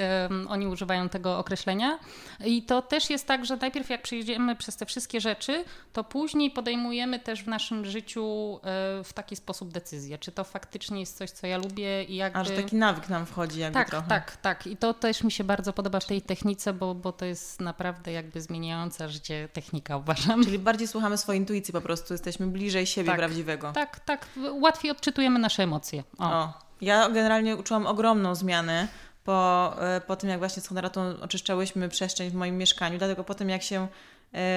oni 0.48 0.66
używają 0.66 1.08
tego 1.08 1.38
określenia 1.38 1.98
i 2.44 2.62
to 2.62 2.82
też 2.82 3.10
jest 3.10 3.26
tak, 3.26 3.44
że 3.44 3.56
najpierw 3.56 3.90
jak 3.90 4.02
przejdziemy 4.02 4.56
przez 4.56 4.76
te 4.76 4.86
wszystkie 4.86 5.20
rzeczy, 5.20 5.64
to 5.92 6.04
później 6.04 6.50
podejmujemy 6.50 7.18
też 7.18 7.42
w 7.42 7.46
naszym 7.46 7.84
życiu 7.84 8.60
w 9.04 9.12
taki 9.14 9.36
sposób 9.36 9.72
decyzję, 9.72 10.18
czy 10.18 10.32
to 10.32 10.44
faktycznie 10.44 11.00
jest 11.00 11.16
coś, 11.16 11.30
co 11.30 11.46
ja 11.46 11.58
lubię 11.58 12.04
i 12.04 12.16
jakby... 12.16 12.38
A, 12.38 12.44
że 12.44 12.56
taki 12.56 12.76
nawyk 12.76 13.08
nam 13.08 13.26
wchodzi 13.26 13.60
jakby 13.60 13.74
tak, 13.74 13.90
trochę. 13.90 14.08
Tak, 14.08 14.36
tak. 14.36 14.66
I 14.66 14.76
to 14.82 14.94
też 14.94 15.24
mi 15.24 15.32
się 15.32 15.44
bardzo 15.44 15.72
podoba 15.72 16.00
w 16.00 16.04
tej 16.04 16.22
technice, 16.22 16.72
bo, 16.72 16.94
bo 16.94 17.12
to 17.12 17.24
jest 17.24 17.60
naprawdę 17.60 18.12
jakby 18.12 18.40
zmieniająca 18.40 19.08
życie 19.08 19.48
technika, 19.52 19.96
uważam. 19.96 20.44
Czyli 20.44 20.58
bardziej 20.58 20.88
słuchamy 20.88 21.18
swojej 21.18 21.40
intuicji 21.40 21.72
po 21.72 21.80
prostu, 21.80 22.14
jesteśmy 22.14 22.46
bliżej 22.46 22.86
siebie 22.86 23.08
tak, 23.08 23.18
prawdziwego. 23.18 23.72
Tak, 23.72 24.00
tak. 24.00 24.26
Łatwiej 24.60 24.90
odczytujemy 24.90 25.38
nasze 25.38 25.62
emocje. 25.62 26.04
O. 26.18 26.24
o. 26.24 26.52
Ja 26.80 27.10
generalnie 27.10 27.56
uczułam 27.56 27.86
ogromną 27.86 28.34
zmianę 28.34 28.88
po, 29.24 29.74
e, 29.78 30.00
po 30.00 30.16
tym, 30.16 30.30
jak 30.30 30.38
właśnie 30.38 30.62
z 30.62 30.66
Honoratą 30.66 31.14
oczyszczałyśmy 31.20 31.88
przestrzeń 31.88 32.30
w 32.30 32.34
moim 32.34 32.58
mieszkaniu, 32.58 32.98
dlatego 32.98 33.24
po 33.24 33.34
tym, 33.34 33.48
jak 33.48 33.62
się 33.62 33.88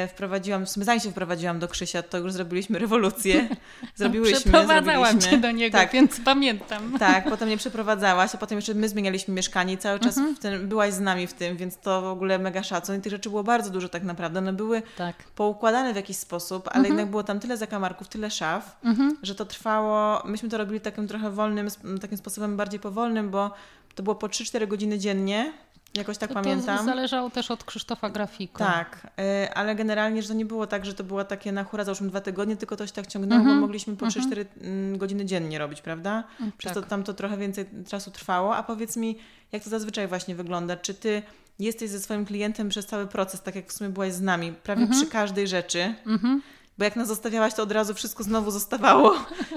wprowadziłam, 0.10 0.66
w 0.66 0.70
sumie 0.70 0.86
zanim 0.86 1.00
się 1.02 1.12
wprowadziłam 1.12 1.60
do 1.60 1.68
Krzysia, 1.68 2.04
to 2.04 2.18
już 2.18 2.32
zrobiliśmy 2.34 2.80
rewolucję. 2.80 3.48
Zrobiłyśmy, 3.96 4.40
Przeprowadzałam 4.40 4.86
zrobiliśmy. 5.06 5.32
cię 5.32 5.38
do 5.38 5.52
niego, 5.52 5.78
tak, 5.78 5.92
więc 5.92 6.22
pamiętam. 6.26 6.98
Tak, 7.00 7.30
potem 7.30 7.50
nie 7.50 7.58
przeprowadzałaś, 7.58 8.36
a 8.36 8.38
potem 8.38 8.58
jeszcze 8.58 8.74
my 8.74 8.90
zmienialiśmy 8.90 9.34
mieszkanie 9.34 9.74
i 9.74 9.78
cały 9.78 10.00
czas 10.00 10.18
Mhm. 10.18 10.36
tym, 10.36 10.68
byłaś 10.68 10.94
z 10.94 11.00
nami 11.00 11.28
w 11.28 11.34
tym, 11.34 11.58
więc 11.58 11.78
to 11.78 12.02
w 12.02 12.06
ogóle 12.06 12.40
mega 12.40 12.64
szacun. 12.64 12.96
I 12.96 13.02
tych 13.02 13.12
rzeczy 13.12 13.30
było 13.30 13.44
bardzo 13.44 13.70
dużo 13.70 13.90
tak 13.90 14.04
naprawdę. 14.04 14.40
One 14.40 14.54
były 14.54 14.82
Tak. 14.98 15.16
poukładane 15.36 15.94
w 15.94 15.96
jakiś 15.96 16.18
sposób, 16.18 16.70
ale 16.72 16.88
jednak 16.88 17.10
było 17.10 17.24
tam 17.24 17.40
tyle 17.40 17.58
zakamarków, 17.58 18.08
tyle 18.08 18.32
szaf, 18.32 18.78
Mhm. 18.84 19.18
że 19.24 19.36
to 19.36 19.46
trwało. 19.46 20.22
Myśmy 20.26 20.50
to 20.50 20.58
robili 20.58 20.82
takim 20.82 21.08
trochę 21.08 21.30
wolnym, 21.32 21.68
takim 22.02 22.18
sposobem 22.18 22.58
bardziej 22.58 22.80
powolnym, 22.80 23.30
bo 23.30 23.52
to 23.96 24.04
było 24.04 24.16
po 24.16 24.28
3-4 24.28 24.68
godziny 24.68 25.00
dziennie. 25.00 25.54
Jakoś 25.96 26.18
tak 26.18 26.30
To 26.30 26.34
pamiętam. 26.34 26.86
zależało 26.86 27.30
też 27.30 27.52
od 27.52 27.64
Krzysztofa 27.64 28.10
Grafika. 28.10 28.66
Tak, 28.66 29.08
y, 29.46 29.54
ale 29.54 29.76
generalnie, 29.76 30.22
że 30.22 30.28
to 30.28 30.34
nie 30.34 30.46
było 30.46 30.68
tak, 30.68 30.86
że 30.86 30.94
to 30.94 31.04
było 31.04 31.24
takie 31.24 31.52
na 31.52 31.64
hura, 31.64 31.84
załóżmy 31.84 32.08
dwa 32.10 32.22
tygodnie, 32.22 32.56
tylko 32.58 32.76
to 32.76 32.88
się 32.88 32.94
tak 32.94 33.08
ciągnęło, 33.08 33.40
Mhm. 33.42 33.58
bo 33.58 33.62
mogliśmy 33.62 33.96
po 33.96 34.06
3-4 34.06 34.46
mm, 34.62 34.98
godziny 34.98 35.26
dziennie 35.26 35.60
robić, 35.60 35.82
prawda? 35.82 36.24
Przez 36.58 36.74
tak. 36.74 36.84
to 36.84 36.90
tam 36.90 37.04
to 37.04 37.14
trochę 37.14 37.38
więcej 37.38 37.66
czasu 37.88 38.12
trwało. 38.12 38.56
A 38.56 38.64
powiedz 38.64 38.98
mi, 38.98 39.18
jak 39.52 39.64
to 39.64 39.70
zazwyczaj 39.70 40.08
właśnie 40.08 40.36
wygląda? 40.36 40.78
Czy 40.78 40.94
ty 40.94 41.22
jesteś 41.60 41.90
ze 41.90 42.00
swoim 42.00 42.26
klientem 42.26 42.70
przez 42.70 42.86
cały 42.86 43.08
proces, 43.08 43.42
tak 43.42 43.56
jak 43.56 43.68
w 43.70 43.74
sumie 43.74 43.90
byłaś 43.90 44.14
z 44.14 44.22
nami, 44.22 44.52
prawie 44.64 44.88
przy 44.88 45.06
każdej 45.08 45.48
rzeczy? 45.48 45.94
Mhm. 46.06 46.42
Bo 46.78 46.84
jak 46.84 46.96
nas 46.96 47.08
zostawiałaś, 47.08 47.54
to 47.54 47.64
od 47.64 47.72
razu 47.72 47.94
wszystko 47.94 48.24
znowu 48.24 48.52
zostawało 48.52 49.16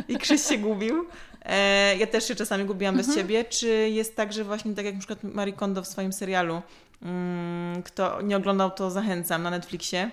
i 0.09 0.19
Krzyś 0.19 0.43
się 0.43 0.59
gubił. 0.59 1.05
E, 1.43 1.97
ja 1.97 2.07
też 2.07 2.29
się 2.29 2.35
czasami 2.35 2.65
gubiłam 2.65 2.97
bez 2.97 3.15
ciebie. 3.15 3.45
Czy 3.45 3.69
jest 3.91 4.17
tak, 4.17 4.33
że 4.33 4.45
właśnie 4.45 4.75
tak 4.75 4.85
jak 4.85 4.95
na 4.95 5.01
przykład 5.01 5.25
Marie 5.25 5.55
Kondo 5.55 5.83
w 5.83 5.89
swoim 5.89 6.13
serialu, 6.13 6.63
mm, 7.03 7.83
kto 7.83 8.23
nie 8.23 8.37
oglądał, 8.37 8.71
to 8.71 8.91
zachęcam 8.91 9.43
na 9.43 9.51
Netflixie, 9.51 10.11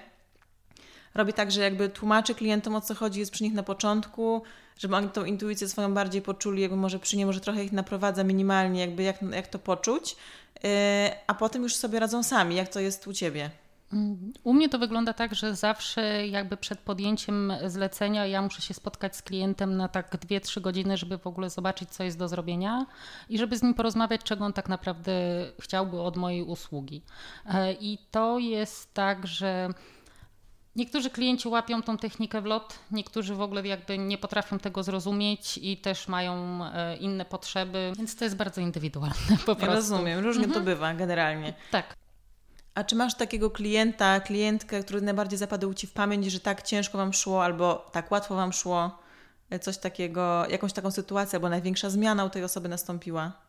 robi 1.15 1.33
tak, 1.33 1.51
że 1.51 1.62
jakby 1.62 1.89
tłumaczy 1.89 2.35
klientom 2.35 2.75
o 2.75 2.81
co 2.81 2.95
chodzi, 2.95 3.19
jest 3.19 3.31
przy 3.31 3.43
nich 3.43 3.53
na 3.53 3.63
początku, 3.63 4.41
żeby 4.79 4.95
oni 4.95 5.09
tą 5.09 5.25
intuicję 5.25 5.69
swoją 5.69 5.93
bardziej 5.93 6.21
poczuli, 6.21 6.62
jakby 6.62 6.77
może 6.77 7.00
przy 7.00 7.17
niej 7.17 7.25
może 7.25 7.39
trochę 7.39 7.63
ich 7.63 7.71
naprowadza 7.71 8.24
minimalnie, 8.24 8.81
jakby 8.81 9.03
jak, 9.03 9.21
jak 9.21 9.47
to 9.47 9.59
poczuć, 9.59 10.15
e, 10.63 11.15
a 11.27 11.33
potem 11.33 11.63
już 11.63 11.75
sobie 11.75 12.00
radzą 12.00 12.24
sami. 12.24 12.55
Jak 12.55 12.67
to 12.67 12.79
jest 12.79 13.07
u 13.07 13.13
Ciebie? 13.13 13.50
U 14.44 14.54
mnie 14.54 14.70
to 14.70 14.80
wygląda 14.80 15.13
tak, 15.13 15.36
że 15.36 15.56
zawsze 15.56 16.27
jakby 16.27 16.58
przed 16.58 16.80
podjęciem 16.80 17.54
zlecenia 17.65 18.25
ja 18.25 18.42
muszę 18.42 18.62
się 18.62 18.74
spotkać 18.74 19.15
z 19.15 19.22
klientem 19.22 19.77
na 19.77 19.88
tak 19.88 20.15
2-3 20.15 20.62
godziny, 20.62 20.98
żeby 20.98 21.18
w 21.18 21.27
ogóle 21.27 21.50
zobaczyć, 21.50 21.89
co 21.89 22.04
jest 22.04 22.18
do 22.18 22.27
zrobienia 22.27 22.86
i 23.30 23.38
żeby 23.38 23.58
z 23.58 23.63
nim 23.63 23.74
porozmawiać, 23.74 24.22
czego 24.24 24.46
on 24.46 24.54
tak 24.54 24.70
naprawdę 24.70 25.12
chciałby 25.60 26.01
od 26.01 26.18
mojej 26.18 26.44
usługi. 26.44 27.01
E, 27.46 27.74
I 27.74 27.98
to 28.12 28.39
jest 28.39 28.94
tak, 28.94 29.27
że 29.27 29.70
Niektórzy 30.75 31.10
klienci 31.10 31.48
łapią 31.48 31.82
tą 31.82 31.98
technikę 31.98 32.42
w 32.42 32.46
lot, 32.46 32.80
niektórzy 32.92 33.36
w 33.36 33.42
ogóle 33.42 33.68
jakby 33.68 33.98
nie 33.98 34.18
potrafią 34.18 34.60
tego 34.60 34.84
zrozumieć 34.84 35.58
i 35.62 35.77
też 35.77 36.08
mają 36.08 36.65
e, 36.65 36.98
inne 36.98 37.25
potrzeby, 37.25 37.94
więc 37.98 38.15
to 38.15 38.24
jest 38.24 38.36
bardzo 38.36 38.62
indywidualne 38.62 39.15
po 39.46 39.51
Ja 39.51 39.56
prostu. 39.56 39.75
rozumiem, 39.75 40.20
różnie 40.20 40.48
to 40.48 40.62
bywa 40.62 40.94
generalnie. 40.94 41.54
Tak. 41.72 41.96
A 42.75 42.84
czy 42.84 42.96
masz 42.96 43.15
takiego 43.15 43.51
klienta, 43.51 44.20
klientkę, 44.20 44.84
który 44.84 45.01
najbardziej 45.01 45.39
zapadł 45.39 45.74
Ci 45.74 45.88
w 45.88 45.94
pamięć, 45.94 46.32
że 46.32 46.39
tak 46.39 46.62
ciężko 46.62 46.98
Wam 46.98 47.13
szło 47.13 47.44
albo 47.44 47.89
tak 47.91 48.12
łatwo 48.12 48.36
Wam 48.36 48.53
szło? 48.53 49.00
E, 49.50 49.60
Coś 49.60 49.77
takiego, 49.77 50.46
jakąś 50.50 50.74
taką 50.74 50.91
sytuację, 50.91 51.38
albo 51.38 51.50
największa 51.50 51.89
zmiana 51.89 52.25
u 52.25 52.29
tej 52.29 52.44
osoby 52.44 52.70
nastąpiła? 52.70 53.44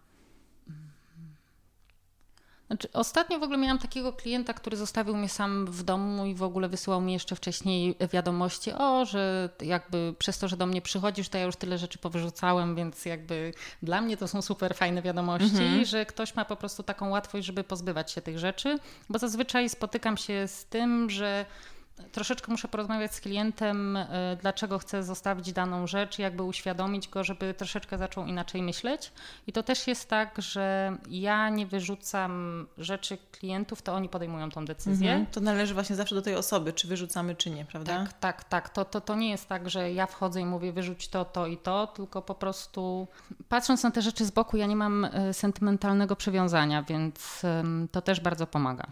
Znaczy, 2.67 2.89
ostatnio 2.93 3.39
w 3.39 3.43
ogóle 3.43 3.59
miałam 3.59 3.79
takiego 3.79 4.13
klienta, 4.13 4.55
który 4.55 4.77
zostawił 4.77 5.17
mnie 5.17 5.29
sam 5.29 5.67
w 5.67 5.83
domu 5.83 6.27
i 6.27 6.35
w 6.35 6.43
ogóle 6.43 6.69
wysyłał 6.69 7.01
mi 7.01 7.13
jeszcze 7.13 7.37
wcześniej 7.37 7.97
wiadomości, 8.13 8.73
o, 8.73 9.05
że 9.05 9.49
jakby 9.61 10.15
przez 10.19 10.39
to, 10.39 10.49
że 10.49 10.57
do 10.57 10.67
mnie 10.67 10.83
przychodzisz, 10.83 11.29
to 11.29 11.39
ja 11.39 11.45
już 11.45 11.57
tyle 11.57 11.79
rzeczy 11.79 11.99
powyrzucałem, 11.99 12.75
więc 12.77 13.05
jakby 13.05 13.53
dla 13.83 14.01
mnie 14.01 14.17
to 14.17 14.29
są 14.29 14.43
super 14.43 14.75
fajne 14.75 15.03
wiadomości, 15.03 15.87
że 15.87 16.07
ktoś 16.07 16.35
ma 16.35 16.45
po 16.45 16.57
prostu 16.57 16.83
taką 16.83 17.11
łatwość, 17.11 17.47
żeby 17.47 17.65
pozbywać 17.65 18.13
się 18.13 18.21
tych 18.21 18.39
rzeczy, 18.39 18.79
bo 19.09 19.19
zazwyczaj 19.19 19.69
spotykam 19.69 20.17
się 20.17 20.49
z 20.49 20.65
tym, 20.65 21.11
że 21.11 21.47
troszeczkę 22.13 22.53
muszę 22.53 22.69
porozmawiać 22.69 23.15
z 23.15 23.21
klientem, 23.21 23.97
y, 23.97 24.07
dlaczego 24.41 24.79
chcę 24.79 25.03
zostawić 25.03 25.53
daną 25.53 25.87
rzecz, 25.87 26.19
jakby 26.19 26.43
uświadomić 26.43 27.09
go, 27.09 27.25
żeby 27.25 27.55
troszeczkę 27.55 27.99
zaczął 27.99 28.27
inaczej 28.27 28.63
myśleć. 28.63 29.13
I 29.47 29.53
to 29.53 29.63
też 29.63 29.87
jest 29.87 30.09
tak, 30.09 30.43
że 30.43 30.97
ja 31.09 31.49
nie 31.49 31.67
wyrzucam 31.67 32.67
rzeczy 32.79 33.19
klientów, 33.33 33.83
to 33.83 33.95
oni 33.95 34.09
podejmują 34.09 34.51
tą 34.51 34.65
decyzję. 34.65 35.11
Mhm. 35.11 35.27
To 35.27 35.41
należy 35.41 35.75
właśnie 35.75 35.97
zawsze 35.97 36.15
do 36.15 36.23
tej 36.23 36.35
osoby, 36.35 36.73
czy 36.73 36.89
wyrzucamy, 36.89 37.35
czy 37.35 37.51
nie, 37.51 37.65
prawda? 37.65 37.99
Tak, 37.99 38.13
tak, 38.13 38.45
tak. 38.45 38.69
To, 38.69 38.85
to, 38.85 39.01
to 39.01 39.15
nie 39.15 39.31
jest 39.31 39.49
tak, 39.49 39.71
że 39.71 39.93
ja 39.93 40.07
wchodzę 40.07 40.41
i 40.41 40.45
mówię 40.45 40.73
wyrzuć 40.73 41.09
to, 41.09 41.25
to 41.25 41.47
i 41.47 41.57
to, 41.57 41.87
tylko 41.87 42.23
po 42.23 42.35
prostu 42.35 43.09
patrząc 43.49 43.83
na 43.83 43.91
te 43.91 44.03
rzeczy 44.03 44.25
z 44.25 44.31
boku, 44.31 44.57
ja 44.57 44.67
nie 44.67 44.77
mam 44.77 45.05
y, 45.05 45.33
sentymentalnego 45.33 46.17
przywiązania, 46.17 46.83
więc 46.83 47.43
to 47.93 48.03
też 48.03 48.21
bardzo 48.21 48.47
pomaga. 48.47 48.87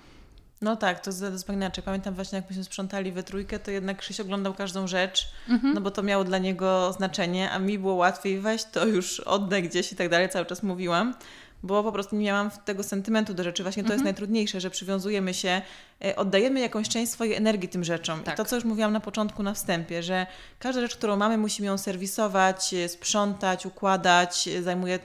No 0.64 0.76
tak, 0.76 1.00
to 1.00 1.11
jest 1.11 1.38
zupełnie 1.38 1.56
inaczej. 1.56 1.85
Pamiętam 1.85 2.14
właśnie, 2.14 2.37
jak 2.37 2.49
myśmy 2.49 2.64
sprzątali 2.64 3.12
we 3.12 3.23
trójkę, 3.23 3.59
to 3.59 3.71
jednak 3.71 3.99
Krzyś 3.99 4.21
oglądał 4.21 4.54
każdą 4.54 4.87
rzecz, 4.87 5.28
no 5.75 5.80
bo 5.80 5.90
to 5.90 6.02
miało 6.02 6.25
dla 6.25 6.38
niego 6.38 6.92
znaczenie, 6.92 7.50
a 7.50 7.59
mi 7.59 7.78
było 7.78 7.94
łatwiej 7.94 8.40
weź 8.40 8.64
to 8.64 8.87
już 8.87 9.21
oddaj 9.21 9.62
gdzieś 9.62 9.92
i 9.92 9.97
tak 9.97 10.09
dalej, 10.09 10.28
cały 10.28 10.47
czas 10.47 10.62
mówiłam, 10.62 11.14
bo 11.62 11.83
po 11.83 11.92
prostu 11.92 12.16
nie 12.16 12.25
miałam 12.25 12.50
tego 12.64 12.83
sentymentu 12.83 13.35
do 13.35 13.44
rzeczy. 13.44 13.62
Właśnie 13.62 13.85
to 13.85 13.92
jest 13.92 14.04
najtrudniejsze, 14.04 14.61
że 14.61 14.71
przywiązujemy 14.71 15.35
się, 15.35 15.62
e, 16.04 16.16
oddajemy 16.16 16.61
jakąś 16.61 16.88
część 16.88 17.12
swojej 17.12 17.35
energii 17.35 17.68
tym 17.68 17.85
rzeczom. 17.85 18.23
Tak. 18.23 18.35
I 18.35 18.37
to, 18.37 18.44
co 18.44 18.56
już 18.56 18.64
mówiłam 18.64 18.92
na 18.92 19.00
początku, 19.00 19.42
na 19.42 19.54
wstępie, 19.54 20.02
że 20.02 20.26
każda 20.59 20.80
rzecz, 20.80 20.97
którą 20.97 21.16
mamy, 21.16 21.38
musimy 21.38 21.66
ją 21.66 21.78
serwisować, 21.78 22.75
e, 22.75 22.88
sprzątać, 22.88 23.66
układać, 23.66 24.49
e, 24.49 24.62
zajmuje 24.62 24.99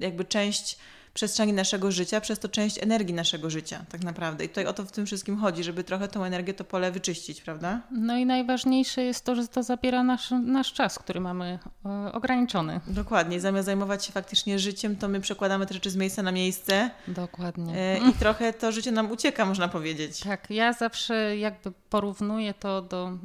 jakby 0.00 0.24
część 0.24 0.78
przestrzeni 1.18 1.52
naszego 1.52 1.92
życia, 1.92 2.20
przez 2.20 2.38
to 2.38 2.48
część 2.48 2.82
energii 2.82 3.14
naszego 3.14 3.50
życia, 3.50 3.84
tak 3.88 4.04
naprawdę. 4.04 4.44
I 4.44 4.48
tutaj 4.48 4.66
o 4.66 4.72
to 4.72 4.84
w 4.84 4.92
tym 4.92 5.06
wszystkim 5.06 5.36
chodzi, 5.36 5.64
żeby 5.64 5.84
trochę 5.84 6.08
tą 6.08 6.24
energię, 6.24 6.54
to 6.54 6.64
pole 6.64 6.92
wyczyścić, 6.92 7.40
prawda? 7.40 7.80
No 7.90 8.16
i 8.16 8.26
najważniejsze 8.26 9.02
jest 9.02 9.24
to, 9.24 9.34
że 9.34 9.48
to 9.48 9.62
zabiera 9.62 10.02
nasz, 10.02 10.30
nasz 10.30 10.72
czas, 10.72 10.98
który 10.98 11.20
mamy 11.20 11.58
e, 11.86 12.12
ograniczony. 12.12 12.80
Dokładnie. 12.86 13.40
Zamiast 13.40 13.66
zajmować 13.66 14.04
się 14.04 14.12
faktycznie 14.12 14.58
życiem, 14.58 14.96
to 14.96 15.08
my 15.08 15.20
przekładamy 15.20 15.66
te 15.66 15.74
rzeczy 15.74 15.90
z 15.90 15.96
miejsca 15.96 16.22
na 16.22 16.32
miejsce 16.32 16.90
Dokładnie. 17.08 17.74
e, 17.76 17.98
i 18.10 18.12
trochę 18.12 18.52
to 18.52 18.72
życie 18.72 18.92
nam 18.92 19.10
ucieka, 19.10 19.46
można 19.46 19.68
powiedzieć. 19.68 20.20
Tak, 20.20 20.50
ja 20.50 20.72
zawsze 20.72 21.36
jakby 21.36 21.72
porównuję 21.90 22.54
to 22.54 22.82
do 22.82 23.18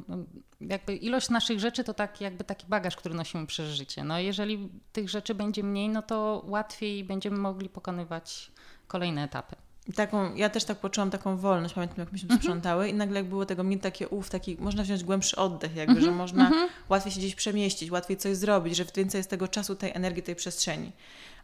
jakby 0.68 0.96
ilość 0.96 1.30
naszych 1.30 1.60
rzeczy 1.60 1.84
to 1.84 1.94
tak 1.94 2.20
jakby 2.20 2.44
taki 2.44 2.66
bagaż, 2.66 2.96
który 2.96 3.14
nosimy 3.14 3.46
przez 3.46 3.70
życie. 3.70 4.04
No 4.04 4.18
jeżeli 4.18 4.68
tych 4.92 5.08
rzeczy 5.10 5.34
będzie 5.34 5.62
mniej, 5.62 5.88
no 5.88 6.02
to 6.02 6.42
łatwiej 6.46 7.04
będziemy 7.04 7.38
mogli 7.38 7.68
pokonywać 7.68 8.50
kolejne 8.86 9.24
etapy. 9.24 9.56
Taką, 9.94 10.34
ja 10.34 10.50
też 10.50 10.64
tak 10.64 10.78
poczułam 10.78 11.10
taką 11.10 11.36
wolność, 11.36 11.74
pamiętam 11.74 11.98
jak 11.98 12.12
myśmy 12.12 12.36
sprzątały 12.36 12.88
i 12.88 12.94
nagle 12.94 13.20
jak 13.20 13.28
było 13.28 13.46
tego 13.46 13.64
mniej 13.64 13.80
takie 13.80 14.08
ów, 14.08 14.30
taki, 14.30 14.56
można 14.60 14.82
wziąć 14.82 15.04
głębszy 15.04 15.36
oddech 15.36 15.76
jakby, 15.76 16.00
że 16.00 16.10
można 16.10 16.50
łatwiej 16.88 17.12
się 17.12 17.18
gdzieś 17.18 17.34
przemieścić, 17.34 17.90
łatwiej 17.90 18.16
coś 18.16 18.36
zrobić, 18.36 18.76
że 18.76 18.84
więcej 18.96 19.18
jest 19.18 19.30
tego 19.30 19.48
czasu, 19.48 19.76
tej 19.76 19.92
energii, 19.94 20.22
tej 20.22 20.36
przestrzeni. 20.36 20.92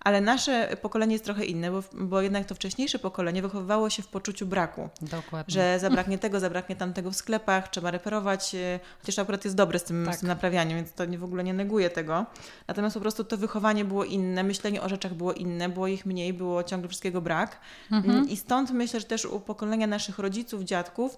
Ale 0.00 0.20
nasze 0.20 0.76
pokolenie 0.82 1.12
jest 1.12 1.24
trochę 1.24 1.44
inne, 1.44 1.70
bo, 1.70 1.82
bo 1.92 2.20
jednak 2.20 2.46
to 2.46 2.54
wcześniejsze 2.54 2.98
pokolenie 2.98 3.42
wychowywało 3.42 3.90
się 3.90 4.02
w 4.02 4.08
poczuciu 4.08 4.46
braku. 4.46 4.88
Dokładnie. 5.02 5.54
Że 5.54 5.78
zabraknie 5.78 6.18
tego, 6.18 6.40
zabraknie 6.40 6.76
tamtego 6.76 7.10
w 7.10 7.16
sklepach, 7.16 7.68
trzeba 7.68 7.90
reperować, 7.90 8.54
e, 8.54 8.80
chociaż 9.00 9.18
akurat 9.18 9.44
jest 9.44 9.56
dobre 9.56 9.78
z 9.78 9.84
tym, 9.84 10.06
Tak. 10.06 10.16
z 10.16 10.18
tym 10.18 10.28
naprawianiem, 10.28 10.76
więc 10.76 10.92
to 10.92 11.04
nie, 11.04 11.18
w 11.18 11.24
ogóle 11.24 11.44
nie 11.44 11.54
neguję 11.54 11.90
tego. 11.90 12.26
Natomiast 12.68 12.94
po 12.94 13.00
prostu 13.00 13.24
to 13.24 13.36
wychowanie 13.36 13.84
było 13.84 14.04
inne, 14.04 14.42
myślenie 14.42 14.82
o 14.82 14.88
rzeczach 14.88 15.14
było 15.14 15.32
inne, 15.32 15.68
było 15.68 15.86
ich 15.86 16.06
mniej, 16.06 16.32
było 16.32 16.62
ciągle 16.64 16.88
wszystkiego 16.88 17.20
brak. 17.20 17.60
Mm, 17.90 18.28
I 18.28 18.36
stąd 18.36 18.70
myślę, 18.70 19.00
że 19.00 19.06
też 19.06 19.24
u 19.24 19.40
pokolenia 19.40 19.86
naszych 19.86 20.18
rodziców, 20.18 20.62
dziadków, 20.62 21.16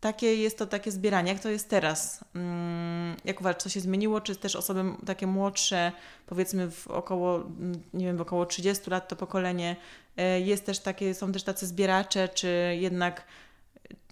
takie 0.00 0.34
jest 0.34 0.58
to 0.58 0.66
takie 0.66 0.90
zbieranie. 0.90 1.32
Jak 1.32 1.42
to 1.42 1.48
jest 1.48 1.68
teraz? 1.68 2.24
Mm, 2.34 3.16
Jak 3.24 3.40
uważasz, 3.40 3.62
co 3.62 3.68
się 3.68 3.80
zmieniło? 3.80 4.20
Czy 4.20 4.36
też 4.36 4.56
osoby 4.56 4.84
takie 5.06 5.26
młodsze, 5.26 5.92
powiedzmy 6.26 6.70
w 6.70 6.88
około, 6.88 7.36
mm, 7.36 7.82
nie 7.94 8.06
wiem, 8.06 8.20
około 8.20 8.46
30 8.46 8.90
lat 8.90 9.08
to 9.08 9.16
pokolenie, 9.16 9.76
e, 10.16 10.40
jest 10.40 10.66
też 10.66 10.78
takie, 10.78 11.14
są 11.14 11.32
też 11.32 11.42
tacy 11.42 11.66
zbieracze, 11.66 12.28
czy 12.28 12.76
jednak, 12.80 13.24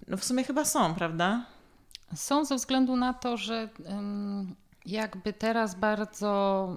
no 0.09 0.17
w 0.17 0.25
sumie 0.25 0.45
chyba 0.45 0.65
są, 0.65 0.95
prawda? 0.95 1.47
Są 2.15 2.45
ze 2.45 2.57
względu 2.57 2.97
na 2.97 3.15
to, 3.15 3.37
że 3.37 3.69
jakby 4.87 5.33
teraz 5.33 5.75
bardzo 5.75 6.69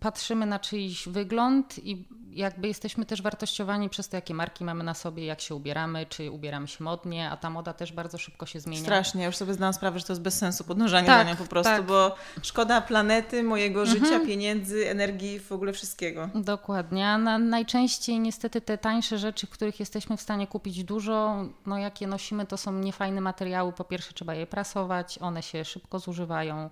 patrzymy 0.00 0.46
na 0.46 0.58
czyjś 0.58 1.08
wygląd 1.08 1.78
i 1.78 2.04
jakby 2.32 2.68
jesteśmy 2.68 3.06
też 3.06 3.22
wartościowani 3.22 3.88
przez 3.88 4.08
to, 4.08 4.16
jakie 4.16 4.34
marki 4.34 4.64
mamy 4.64 4.84
na 4.84 4.94
sobie, 4.94 5.24
jak 5.24 5.40
się 5.40 5.54
ubieramy, 5.54 6.06
czy 6.06 6.30
ubieramy 6.30 6.68
się 6.68 6.84
modnie, 6.84 7.30
a 7.30 7.36
ta 7.36 7.50
moda 7.50 7.72
też 7.72 7.92
bardzo 7.92 8.18
szybko 8.18 8.46
się 8.46 8.60
zmienia. 8.60 8.82
Strasznie, 8.82 9.20
ja 9.20 9.26
już 9.26 9.36
sobie 9.36 9.54
zdałam 9.54 9.74
sprawę, 9.74 9.98
że 9.98 10.04
to 10.04 10.12
jest 10.12 10.22
bez 10.22 10.38
sensu 10.38 10.64
podążanie 10.64 11.06
tak, 11.06 11.26
za 11.26 11.32
nią 11.32 11.36
po 11.36 11.46
prostu, 11.46 11.72
tak. 11.72 11.86
bo 11.86 12.14
szkoda 12.42 12.80
planety, 12.80 13.42
mojego 13.42 13.82
mhm. 13.82 13.98
życia, 13.98 14.20
pieniędzy, 14.26 14.88
energii, 14.88 15.40
w 15.40 15.52
ogóle 15.52 15.72
wszystkiego. 15.72 16.28
Dokładnie, 16.34 17.08
a 17.08 17.18
na, 17.18 17.38
najczęściej 17.38 18.20
niestety 18.20 18.60
te 18.60 18.78
tańsze 18.78 19.18
rzeczy, 19.18 19.46
których 19.46 19.80
jesteśmy 19.80 20.16
w 20.16 20.20
stanie 20.20 20.46
kupić 20.46 20.84
dużo, 20.84 21.44
no 21.66 21.78
jakie 21.78 22.06
nosimy, 22.06 22.46
to 22.46 22.56
są 22.56 22.72
niefajne 22.72 23.20
materiały. 23.20 23.72
Po 23.72 23.84
pierwsze 23.84 24.12
trzeba 24.12 24.34
je 24.34 24.46
prasować, 24.46 25.18
one 25.18 25.42
się 25.42 25.64
szybko 25.64 25.98
zużywają, 25.98 26.70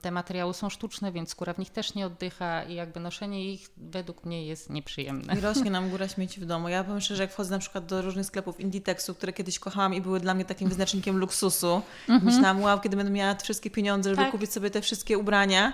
te 0.00 0.10
materiały 0.10 0.54
są 0.54 0.70
sztuczne, 0.70 1.12
więc 1.12 1.30
skóra 1.30 1.52
w 1.52 1.58
nich 1.58 1.70
też 1.70 1.94
nie 1.94 2.03
oddycha 2.06 2.62
i 2.62 2.74
jakby 2.74 3.00
noszenie 3.00 3.52
ich 3.52 3.70
według 3.76 4.24
mnie 4.24 4.46
jest 4.46 4.70
nieprzyjemne. 4.70 5.36
I 5.38 5.40
rośnie 5.40 5.70
nam 5.70 5.90
góra 5.90 6.08
śmieci 6.08 6.40
w 6.40 6.46
domu. 6.46 6.68
Ja 6.68 6.84
powiem 6.84 7.00
szczerze, 7.00 7.22
jak 7.22 7.32
wchodzę 7.32 7.50
na 7.50 7.58
przykład 7.58 7.86
do 7.86 8.02
różnych 8.02 8.26
sklepów 8.26 8.60
Inditexu, 8.60 9.14
które 9.14 9.32
kiedyś 9.32 9.58
kochałam 9.58 9.94
i 9.94 10.00
były 10.00 10.20
dla 10.20 10.34
mnie 10.34 10.44
takim 10.44 10.68
wyznacznikiem 10.68 11.16
luksusu, 11.16 11.82
mhm. 12.08 12.34
myślałam, 12.34 12.62
wow, 12.62 12.80
kiedy 12.80 12.96
będę 12.96 13.12
miała 13.12 13.34
wszystkie 13.34 13.70
pieniądze, 13.70 14.10
żeby 14.10 14.22
tak. 14.22 14.30
kupić 14.30 14.52
sobie 14.52 14.70
te 14.70 14.80
wszystkie 14.80 15.18
ubrania, 15.18 15.72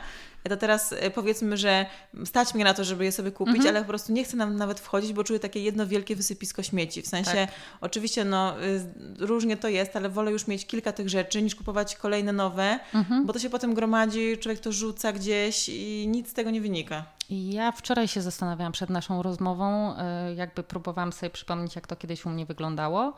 to 0.48 0.56
teraz 0.56 0.92
e, 0.92 1.10
powiedzmy, 1.10 1.56
że 1.56 1.86
stać 2.24 2.54
mnie 2.54 2.64
na 2.64 2.74
to, 2.74 2.84
żeby 2.84 3.04
je 3.04 3.12
sobie 3.12 3.32
kupić, 3.32 3.56
mhm. 3.56 3.76
ale 3.76 3.84
po 3.84 3.88
prostu 3.88 4.12
nie 4.12 4.24
chcę 4.24 4.36
nam 4.36 4.56
nawet 4.56 4.80
wchodzić, 4.80 5.12
bo 5.12 5.24
czuję 5.24 5.40
takie 5.40 5.60
jedno 5.60 5.86
wielkie 5.86 6.16
wysypisko 6.16 6.62
śmieci. 6.62 7.02
W 7.02 7.06
sensie, 7.06 7.30
tak. 7.30 7.50
oczywiście 7.80 8.24
no, 8.24 8.62
y, 8.62 9.26
różnie 9.26 9.56
to 9.56 9.68
jest, 9.68 9.96
ale 9.96 10.08
wolę 10.08 10.32
już 10.32 10.46
mieć 10.46 10.66
kilka 10.66 10.92
tych 10.92 11.08
rzeczy, 11.08 11.42
niż 11.42 11.54
kupować 11.54 11.96
kolejne 11.96 12.32
nowe, 12.32 12.78
mhm. 12.94 13.26
bo 13.26 13.32
to 13.32 13.38
się 13.38 13.50
potem 13.50 13.74
gromadzi, 13.74 14.38
człowiek 14.38 14.60
to 14.60 14.72
rzuca 14.72 15.12
gdzieś 15.12 15.68
i 15.68 16.08
nic 16.08 16.30
z 16.30 16.32
tego 16.32 16.50
nie 16.50 16.60
wynika. 16.60 17.04
Ja 17.30 17.72
wczoraj 17.72 18.08
się 18.08 18.22
zastanawiałam 18.22 18.72
przed 18.72 18.90
naszą 18.90 19.22
rozmową, 19.22 19.94
y, 19.94 20.34
jakby 20.34 20.62
próbowałam 20.62 21.12
sobie 21.12 21.30
przypomnieć, 21.30 21.76
jak 21.76 21.86
to 21.86 21.96
kiedyś 21.96 22.26
u 22.26 22.30
mnie 22.30 22.46
wyglądało. 22.46 23.14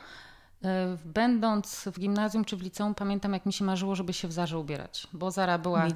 E, 0.65 0.97
będąc 1.05 1.89
w 1.93 2.01
gimnazjum 2.01 2.45
czy 2.45 2.57
w 2.57 2.63
liceum, 2.63 2.95
pamiętam, 2.95 3.33
jak 3.33 3.47
mi 3.47 3.53
się 3.53 3.65
marzyło, 3.65 3.95
żeby 3.95 4.13
się 4.13 4.29
w 4.29 4.33
Zarze 4.33 4.59
ubierać, 4.59 5.07
bo 5.13 5.31
Zara 5.31 5.59
była, 5.59 5.87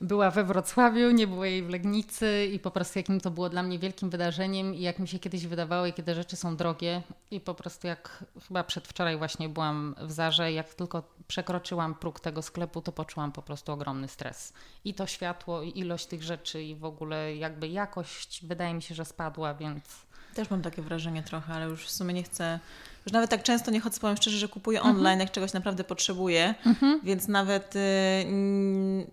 była 0.00 0.30
we 0.30 0.44
Wrocławiu, 0.44 1.10
nie 1.10 1.26
było 1.26 1.44
jej 1.44 1.62
w 1.62 1.68
Legnicy 1.68 2.50
i 2.52 2.58
po 2.58 2.70
prostu 2.70 2.98
jakim 2.98 3.20
to 3.20 3.30
było 3.30 3.48
dla 3.48 3.62
mnie 3.62 3.78
wielkim 3.78 4.10
wydarzeniem 4.10 4.74
i 4.74 4.80
jak 4.80 4.98
mi 4.98 5.08
się 5.08 5.18
kiedyś 5.18 5.46
wydawało, 5.46 5.92
kiedy 5.92 6.14
rzeczy 6.14 6.36
są 6.36 6.56
drogie 6.56 7.02
i 7.30 7.40
po 7.40 7.54
prostu 7.54 7.86
jak 7.86 8.24
chyba 8.48 8.64
przedwczoraj 8.64 9.18
właśnie 9.18 9.48
byłam 9.48 9.94
w 10.00 10.12
Zarze, 10.12 10.52
jak 10.52 10.74
tylko 10.74 11.02
przekroczyłam 11.28 11.94
próg 11.94 12.20
tego 12.20 12.42
sklepu, 12.42 12.80
to 12.80 12.92
poczułam 12.92 13.32
po 13.32 13.42
prostu 13.42 13.72
ogromny 13.72 14.08
stres. 14.08 14.52
I 14.84 14.94
to 14.94 15.06
światło, 15.06 15.62
i 15.62 15.78
ilość 15.78 16.06
tych 16.06 16.22
rzeczy 16.22 16.62
i 16.62 16.74
w 16.74 16.84
ogóle 16.84 17.36
jakby 17.36 17.68
jakość 17.68 18.46
wydaje 18.46 18.74
mi 18.74 18.82
się, 18.82 18.94
że 18.94 19.04
spadła, 19.04 19.54
więc... 19.54 20.06
Też 20.34 20.50
mam 20.50 20.62
takie 20.62 20.82
wrażenie 20.82 21.22
trochę, 21.22 21.54
ale 21.54 21.66
już 21.66 21.86
w 21.86 21.90
sumie 21.90 22.14
nie 22.14 22.22
chcę 22.22 22.60
już 23.06 23.12
nawet 23.12 23.30
tak 23.30 23.42
często 23.42 23.70
nie 23.70 23.80
chodzę, 23.80 24.00
powiem 24.00 24.16
szczerze, 24.16 24.38
że 24.38 24.48
kupuję 24.48 24.78
mhm. 24.78 24.96
online, 24.96 25.20
jak 25.20 25.30
czegoś 25.30 25.52
naprawdę 25.52 25.84
potrzebuję, 25.84 26.54
mhm. 26.66 27.00
więc 27.02 27.28
nawet, 27.28 27.76
y, 27.76 27.80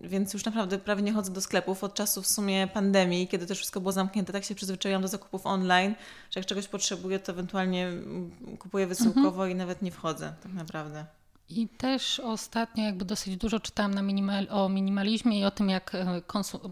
więc 0.01 0.33
już 0.33 0.45
naprawdę 0.45 0.77
prawie 0.77 1.01
nie 1.01 1.13
chodzę 1.13 1.31
do 1.31 1.41
sklepów 1.41 1.83
od 1.83 1.93
czasu 1.93 2.21
w 2.21 2.27
sumie 2.27 2.67
pandemii, 2.67 3.27
kiedy 3.27 3.45
też 3.45 3.57
wszystko 3.57 3.81
było 3.81 3.91
zamknięte, 3.91 4.33
tak 4.33 4.43
się 4.43 4.55
przyzwyczaiłam 4.55 5.01
do 5.01 5.07
zakupów 5.07 5.45
online, 5.45 5.95
że 6.31 6.39
jak 6.39 6.45
czegoś 6.45 6.67
potrzebuję, 6.67 7.19
to 7.19 7.31
ewentualnie 7.31 7.91
kupuję 8.59 8.87
wysyłkowo 8.87 9.29
mhm. 9.29 9.51
i 9.51 9.55
nawet 9.55 9.81
nie 9.81 9.91
wchodzę 9.91 10.33
tak 10.43 10.53
naprawdę. 10.53 11.05
I 11.49 11.67
też 11.67 12.19
ostatnio 12.19 12.83
jakby 12.83 13.05
dosyć 13.05 13.37
dużo 13.37 13.59
czytałam 13.59 13.93
na 13.93 14.01
minimal, 14.01 14.47
o 14.49 14.69
minimalizmie 14.69 15.39
i 15.39 15.43
o 15.43 15.51
tym, 15.51 15.69
jak 15.69 15.95
e, 15.95 16.21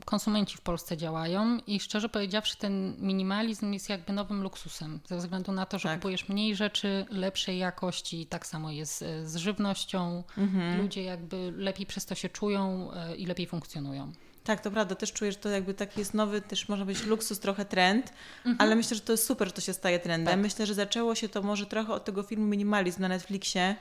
konsumenci 0.06 0.58
w 0.58 0.62
Polsce 0.62 0.98
działają. 0.98 1.58
I 1.68 1.80
szczerze 1.80 2.10
powiedziawszy, 2.10 2.58
ten 2.58 2.96
minimalizm 3.00 3.74
jest 3.74 3.90
jakby 3.90 4.14
nowym 4.14 4.44
luksusem, 4.44 5.00
ze 5.06 5.18
względu 5.18 5.52
na 5.52 5.66
to, 5.66 5.80
że 5.80 5.90
tak. 5.90 6.00
kupujesz 6.00 6.30
mniej 6.30 6.56
rzeczy 6.56 7.06
lepszej 7.10 7.58
jakości. 7.58 8.26
Tak 8.26 8.46
samo 8.46 8.72
jest 8.72 9.02
e, 9.02 9.28
z 9.28 9.36
żywnością. 9.36 10.24
Mhm. 10.38 10.82
Ludzie 10.82 11.04
jakby 11.04 11.54
lepiej 11.58 11.86
przez 11.86 12.06
to 12.06 12.16
się 12.16 12.30
czują 12.30 12.92
e, 12.94 13.16
i 13.16 13.26
lepiej 13.26 13.48
funkcjonują. 13.48 14.12
Tak, 14.44 14.62
to 14.62 14.72
prawda. 14.72 14.96
Też 14.96 15.14
czuję, 15.14 15.32
że 15.32 15.38
to 15.38 15.50
jakby 15.50 15.74
taki 15.74 16.00
jest 16.00 16.14
nowy, 16.14 16.42
też 16.42 16.70
można 16.70 16.86
być 16.86 17.06
luksus, 17.06 17.40
trochę 17.40 17.66
trend, 17.66 18.14
mhm. 18.38 18.56
ale 18.60 18.76
myślę, 18.76 18.96
że 18.96 19.02
to 19.02 19.14
jest 19.14 19.26
super, 19.26 19.48
że 19.48 19.54
to 19.54 19.62
się 19.62 19.74
staje 19.74 20.00
trendem. 20.00 20.34
Tak. 20.34 20.44
Myślę, 20.44 20.66
że 20.66 20.74
zaczęło 20.74 21.16
się 21.16 21.30
to 21.30 21.42
może 21.42 21.66
trochę 21.66 21.94
od 21.94 22.06
tego 22.06 22.24
filmu 22.24 22.46
Minimalizm 22.48 23.02
na 23.02 23.08
Netflixie, 23.08 23.76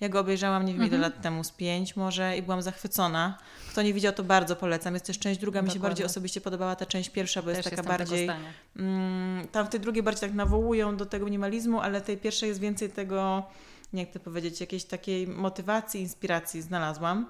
ja 0.00 0.08
go 0.08 0.20
obejrzałam, 0.20 0.66
nie 0.66 0.72
wiem 0.72 0.82
ile 0.82 0.96
mhm. 0.96 1.02
lat 1.02 1.22
temu, 1.22 1.44
z 1.44 1.50
pięć 1.50 1.96
może 1.96 2.36
i 2.36 2.42
byłam 2.42 2.62
zachwycona. 2.62 3.38
Kto 3.70 3.82
nie 3.82 3.94
widział, 3.94 4.12
to 4.12 4.24
bardzo 4.24 4.56
polecam. 4.56 4.94
Jest 4.94 5.06
też 5.06 5.18
część 5.18 5.40
druga, 5.40 5.62
mi 5.62 5.70
się 5.70 5.78
bardziej 5.78 6.06
osobiście 6.06 6.40
podobała 6.40 6.76
ta 6.76 6.86
część 6.86 7.10
pierwsza, 7.10 7.42
bo 7.42 7.48
też 7.48 7.56
jest 7.56 7.70
taka 7.70 7.82
bardziej... 7.82 8.28
Mm, 8.76 9.48
tam 9.48 9.66
w 9.66 9.68
tej 9.68 9.80
drugiej 9.80 10.02
bardziej 10.02 10.20
tak 10.20 10.36
nawołują 10.36 10.96
do 10.96 11.06
tego 11.06 11.24
minimalizmu, 11.24 11.80
ale 11.80 12.00
tej 12.00 12.16
pierwszej 12.16 12.48
jest 12.48 12.60
więcej 12.60 12.90
tego, 12.90 13.42
jak 13.92 14.10
to 14.10 14.20
powiedzieć, 14.20 14.60
jakiejś 14.60 14.84
takiej 14.84 15.26
motywacji, 15.26 16.00
inspiracji 16.00 16.62
znalazłam. 16.62 17.26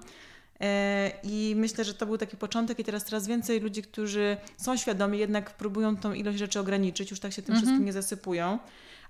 E, 0.61 1.11
I 1.23 1.53
myślę, 1.57 1.83
że 1.83 1.93
to 1.93 2.05
był 2.05 2.17
taki 2.17 2.37
początek, 2.37 2.79
i 2.79 2.83
teraz 2.83 3.05
coraz 3.05 3.27
więcej 3.27 3.59
ludzi, 3.59 3.81
którzy 3.81 4.37
są 4.57 4.77
świadomi, 4.77 5.19
jednak 5.19 5.57
próbują 5.57 5.97
tą 5.97 6.13
ilość 6.13 6.37
rzeczy 6.37 6.59
ograniczyć, 6.59 7.11
już 7.11 7.19
tak 7.19 7.33
się 7.33 7.41
tym 7.41 7.55
mhm. 7.55 7.65
wszystkim 7.65 7.85
nie 7.85 7.93
zasypują. 7.93 8.59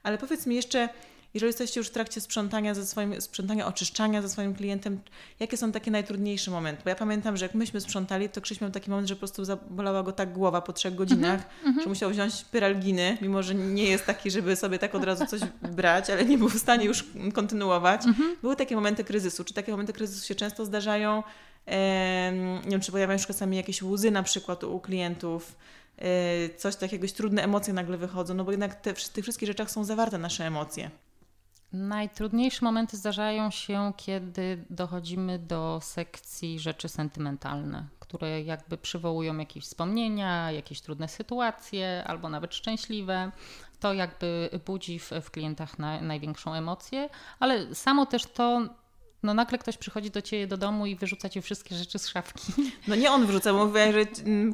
Ale 0.04 0.18
powiedz 0.18 0.46
mi 0.46 0.56
jeszcze, 0.56 0.90
jeżeli 1.38 1.50
jesteście 1.50 1.80
już 1.80 1.88
w 1.88 1.92
trakcie 1.92 2.22
sprzątania 2.22 2.74
ze 2.74 2.86
swoim, 2.86 3.22
sprzątania, 3.22 3.68
oczyszczania 3.68 4.22
ze 4.22 4.30
swoim 4.30 4.56
klientem, 4.56 5.00
jakie 5.40 5.58
są 5.58 5.72
takie 5.72 5.92
najtrudniejsze 5.92 6.52
momenty? 6.52 6.82
Bo 6.84 6.90
ja 6.90 6.96
pamiętam, 6.96 7.38
że 7.38 7.46
jak 7.46 7.56
myśmy 7.56 7.82
sprzątali, 7.82 8.30
to 8.30 8.42
Krzyś 8.42 8.62
miał 8.62 8.72
taki 8.72 8.90
moment, 8.90 9.08
że 9.08 9.16
po 9.16 9.20
prostu 9.20 9.46
zabolała 9.46 10.04
go 10.04 10.12
tak 10.12 10.34
głowa 10.34 10.62
po 10.62 10.74
trzech 10.74 10.96
godzinach, 10.96 11.42
mm 11.64 11.76
-hmm. 11.76 11.84
że 11.84 11.90
musiał 11.90 12.10
wziąć 12.10 12.44
pyralginy, 12.44 13.18
mimo 13.22 13.44
że 13.44 13.56
nie 13.56 13.84
jest 13.84 14.06
taki, 14.06 14.32
żeby 14.32 14.56
sobie 14.56 14.80
tak 14.80 14.96
od 14.96 15.04
razu 15.04 15.26
coś 15.26 15.42
brać, 15.72 16.10
ale 16.10 16.26
nie 16.26 16.38
był 16.38 16.50
w 16.50 16.58
stanie 16.58 16.86
już 16.86 17.06
kontynuować. 17.34 18.06
Mm 18.06 18.16
-hmm. 18.16 18.42
Były 18.42 18.56
takie 18.56 18.76
momenty 18.76 19.04
kryzysu. 19.04 19.44
Czy 19.44 19.54
takie 19.54 19.72
momenty 19.72 19.94
kryzysu 19.94 20.28
się 20.28 20.36
często 20.36 20.66
zdarzają? 20.66 21.24
nie 22.66 22.72
wiem, 22.72 22.82
czy 22.82 22.92
pojawiają 22.92 23.20
się 23.20 23.26
czasami 23.26 23.58
jakieś 23.58 23.82
łzy 23.82 24.12
na 24.12 24.24
przykład 24.24 24.64
u 24.64 24.80
klientów, 24.80 25.56
e, 25.98 26.50
coś 26.50 26.76
takiego, 26.76 27.08
trudne 27.08 27.44
emocje 27.44 27.74
nagle 27.74 27.98
wychodzą, 27.98 28.34
no 28.34 28.44
bo 28.44 28.52
jednak 28.52 28.76
te, 28.76 28.94
w 28.94 29.10
tych 29.10 29.24
wszystkich 29.24 29.48
rzeczach 29.48 29.72
są 29.72 29.84
zawarte 29.84 30.18
nasze 30.18 30.46
emocje. 30.46 30.92
Najtrudniejsze 31.74 32.66
momenty 32.66 32.98
zdarzają 32.98 33.52
się, 33.52 33.94
kiedy 33.98 34.66
dochodzimy 34.70 35.40
do 35.40 35.80
sekcji 35.82 36.60
rzeczy 36.60 36.90
sentymentalne, 36.90 37.88
które 38.00 38.42
jakby 38.42 38.78
przywołują 38.78 39.38
jakieś 39.38 39.64
wspomnienia, 39.64 40.52
jakieś 40.52 40.82
trudne 40.82 41.08
sytuacje 41.08 42.04
albo 42.08 42.30
nawet 42.30 42.56
szczęśliwe. 42.56 43.32
To 43.80 43.94
jakby 43.94 44.50
budzi 44.66 45.00
w, 45.00 45.12
w 45.22 45.32
klientach 45.32 45.80
na, 45.80 46.02
największą 46.02 46.54
emocję, 46.54 47.10
ale 47.40 47.76
samo 47.76 48.06
też 48.06 48.26
to 48.26 48.62
no 49.24 49.34
nagle 49.34 49.58
ktoś 49.58 49.78
przychodzi 49.78 50.12
do 50.12 50.22
ciebie 50.22 50.48
do 50.48 50.58
domu 50.58 50.86
i 50.86 50.96
wyrzuca 50.96 51.30
ci 51.30 51.42
wszystkie 51.42 51.76
rzeczy 51.76 52.00
z 52.00 52.08
szafki. 52.08 52.54
No 52.88 52.96
nie 52.96 53.12
on 53.12 53.26
wyrzuca, 53.26 53.54
mówię, 53.54 53.94
że 53.94 54.06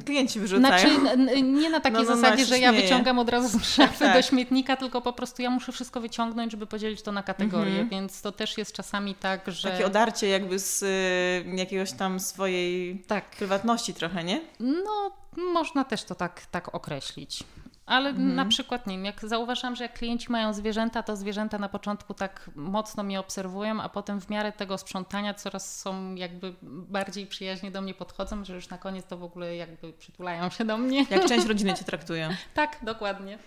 klienci 0.04 0.40
wyrzucają. 0.40 1.00
Znaczy 1.00 1.42
nie 1.42 1.70
na 1.70 1.80
takiej 1.80 1.98
no, 1.98 2.10
no, 2.10 2.16
zasadzie, 2.16 2.42
no, 2.42 2.48
że 2.48 2.58
ja 2.58 2.72
wyciągam 2.72 3.18
od 3.18 3.28
razu 3.28 3.58
z 3.58 3.64
szafy 3.64 3.98
tak. 4.04 4.14
do 4.14 4.22
śmietnika, 4.22 4.76
tylko 4.76 5.00
po 5.00 5.12
prostu 5.12 5.42
ja 5.42 5.50
muszę 5.50 5.72
wszystko 5.72 6.00
wyciągnąć, 6.00 6.52
żeby 6.52 6.66
podzielić 6.66 7.02
to 7.02 7.12
na 7.12 7.22
kategorie, 7.22 7.72
mhm. 7.72 7.88
więc 7.88 8.22
to 8.22 8.32
też 8.32 8.58
jest 8.58 8.72
czasami 8.72 9.14
tak, 9.14 9.50
że... 9.50 9.70
Takie 9.70 9.86
odarcie 9.86 10.28
jakby 10.28 10.58
z 10.58 10.82
y, 10.82 11.56
jakiegoś 11.56 11.92
tam 11.92 12.20
swojej 12.20 12.98
tak. 13.06 13.30
prywatności 13.30 13.94
trochę, 13.94 14.24
nie? 14.24 14.40
No 14.60 15.10
można 15.36 15.84
też 15.84 16.04
to 16.04 16.14
tak, 16.14 16.46
tak 16.46 16.74
określić. 16.74 17.44
Ale 17.86 18.10
mhm. 18.10 18.34
na 18.34 18.44
przykład, 18.44 18.86
nie 18.86 18.96
wiem, 18.96 19.04
jak 19.04 19.24
zauważam, 19.24 19.76
że 19.76 19.84
jak 19.84 19.92
klienci 19.92 20.32
mają 20.32 20.52
zwierzęta, 20.52 21.02
to 21.02 21.16
zwierzęta 21.16 21.58
na 21.58 21.68
początku 21.68 22.14
tak 22.14 22.50
mocno 22.54 23.02
mnie 23.02 23.20
obserwują, 23.20 23.80
a 23.80 23.88
potem 23.88 24.20
w 24.20 24.30
miarę 24.30 24.52
tego 24.52 24.78
sprzątania 24.78 25.34
coraz 25.34 25.80
są 25.80 26.14
jakby 26.14 26.54
bardziej 26.62 27.26
przyjaźnie 27.26 27.70
do 27.70 27.80
mnie 27.80 27.94
podchodzą, 27.94 28.44
że 28.44 28.54
już 28.54 28.68
na 28.68 28.78
koniec 28.78 29.06
to 29.06 29.16
w 29.16 29.24
ogóle 29.24 29.56
jakby 29.56 29.92
przytulają 29.92 30.50
się 30.50 30.64
do 30.64 30.78
mnie. 30.78 31.06
Jak 31.10 31.26
część 31.26 31.46
rodziny 31.52 31.74
Cię 31.74 31.84
traktują. 31.84 32.28
tak, 32.54 32.78
dokładnie. 32.82 33.38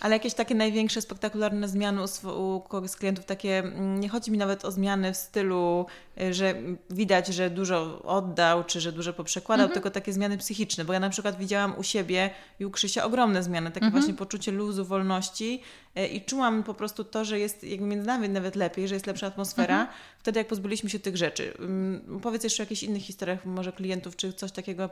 Ale 0.00 0.16
jakieś 0.16 0.34
takie 0.34 0.54
największe, 0.54 1.00
spektakularne 1.00 1.68
zmiany 1.68 2.00
u, 2.02 2.28
u 2.28 2.60
kogoś 2.60 2.90
z 2.90 2.96
klientów, 2.96 3.24
takie, 3.24 3.58
mm, 3.58 4.00
nie 4.00 4.08
chodzi 4.08 4.30
mi 4.30 4.38
nawet 4.38 4.64
o 4.64 4.70
zmiany 4.70 5.12
w 5.12 5.16
stylu, 5.16 5.86
y, 6.20 6.34
że 6.34 6.54
widać, 6.90 7.26
że 7.26 7.50
dużo 7.50 8.02
oddał, 8.02 8.64
czy 8.64 8.80
że 8.80 8.92
dużo 8.92 9.12
poprzekładał, 9.12 9.64
mhm. 9.64 9.74
tylko 9.74 9.90
takie 9.90 10.12
zmiany 10.12 10.38
psychiczne, 10.38 10.84
bo 10.84 10.92
ja 10.92 11.00
na 11.00 11.10
przykład 11.10 11.38
widziałam 11.38 11.78
u 11.78 11.82
siebie 11.82 12.30
i 12.60 12.64
u 12.64 12.70
Krzysia 12.70 13.04
ogromne 13.04 13.42
zmiany, 13.42 13.70
takie 13.70 13.86
mhm. 13.86 14.02
właśnie 14.02 14.14
poczucie 14.18 14.52
luzu, 14.52 14.84
wolności 14.84 15.62
i 16.12 16.24
czułam 16.24 16.62
po 16.62 16.74
prostu 16.74 17.04
to, 17.04 17.24
że 17.24 17.38
jest 17.38 17.64
jakby 17.64 17.86
między 17.86 18.06
nami 18.06 18.28
nawet 18.28 18.56
lepiej, 18.56 18.88
że 18.88 18.94
jest 18.94 19.06
lepsza 19.06 19.26
atmosfera, 19.26 19.80
mhm. 19.80 19.98
wtedy 20.18 20.40
jak 20.40 20.48
pozbyliśmy 20.48 20.90
się 20.90 20.98
tych 20.98 21.16
rzeczy. 21.16 21.54
Um, 21.58 22.20
powiedz 22.22 22.44
jeszcze 22.44 22.62
o 22.62 22.64
jakichś 22.64 22.82
innych 22.82 23.02
historiach, 23.02 23.44
może 23.44 23.72
klientów, 23.72 24.16
czy 24.16 24.32
coś 24.32 24.52
takiego, 24.52 24.90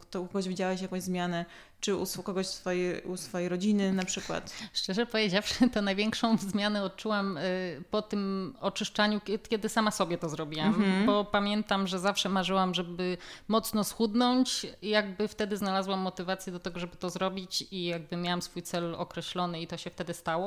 kto 0.00 0.20
u 0.20 0.26
kogoś 0.26 0.48
widziałaś 0.48 0.80
jakąś 0.80 1.02
zmianę, 1.02 1.44
czy 1.80 1.96
u 1.96 2.22
kogoś 2.24 2.46
swojej, 2.46 3.02
u 3.02 3.16
swojej 3.16 3.48
rodziny 3.48 3.92
na 3.92 4.04
przykład? 4.04 4.54
Szczerze 4.72 5.06
powiedziawszy, 5.06 5.68
to 5.74 5.82
największą 5.82 6.36
zmianę 6.36 6.82
odczułam 6.82 7.36
y, 7.36 7.82
po 7.90 8.02
tym 8.02 8.54
oczyszczaniu, 8.60 9.20
kiedy 9.48 9.68
sama 9.68 9.90
sobie 9.90 10.18
to 10.18 10.28
zrobiłam, 10.28 10.68
mhm. 10.68 11.06
bo 11.06 11.24
pamiętam, 11.24 11.86
że 11.86 11.98
zawsze 11.98 12.28
marzyłam, 12.28 12.74
żeby 12.74 13.18
mocno 13.48 13.84
schudnąć 13.84 14.66
i 14.82 14.88
jakby 14.88 15.28
wtedy 15.28 15.56
znalazłam 15.56 16.00
motywację 16.00 16.52
do 16.52 16.60
tego, 16.60 16.80
żeby 16.80 16.96
to 16.96 17.10
zrobić 17.10 17.64
i 17.70 17.84
jakby 17.84 18.16
miałam 18.16 18.42
swój 18.42 18.62
cel 18.62 18.94
określony 18.94 19.60
i 19.60 19.66
to 19.66 19.76
się 19.76 19.90
wtedy 19.90 20.14
stało. 20.14 20.39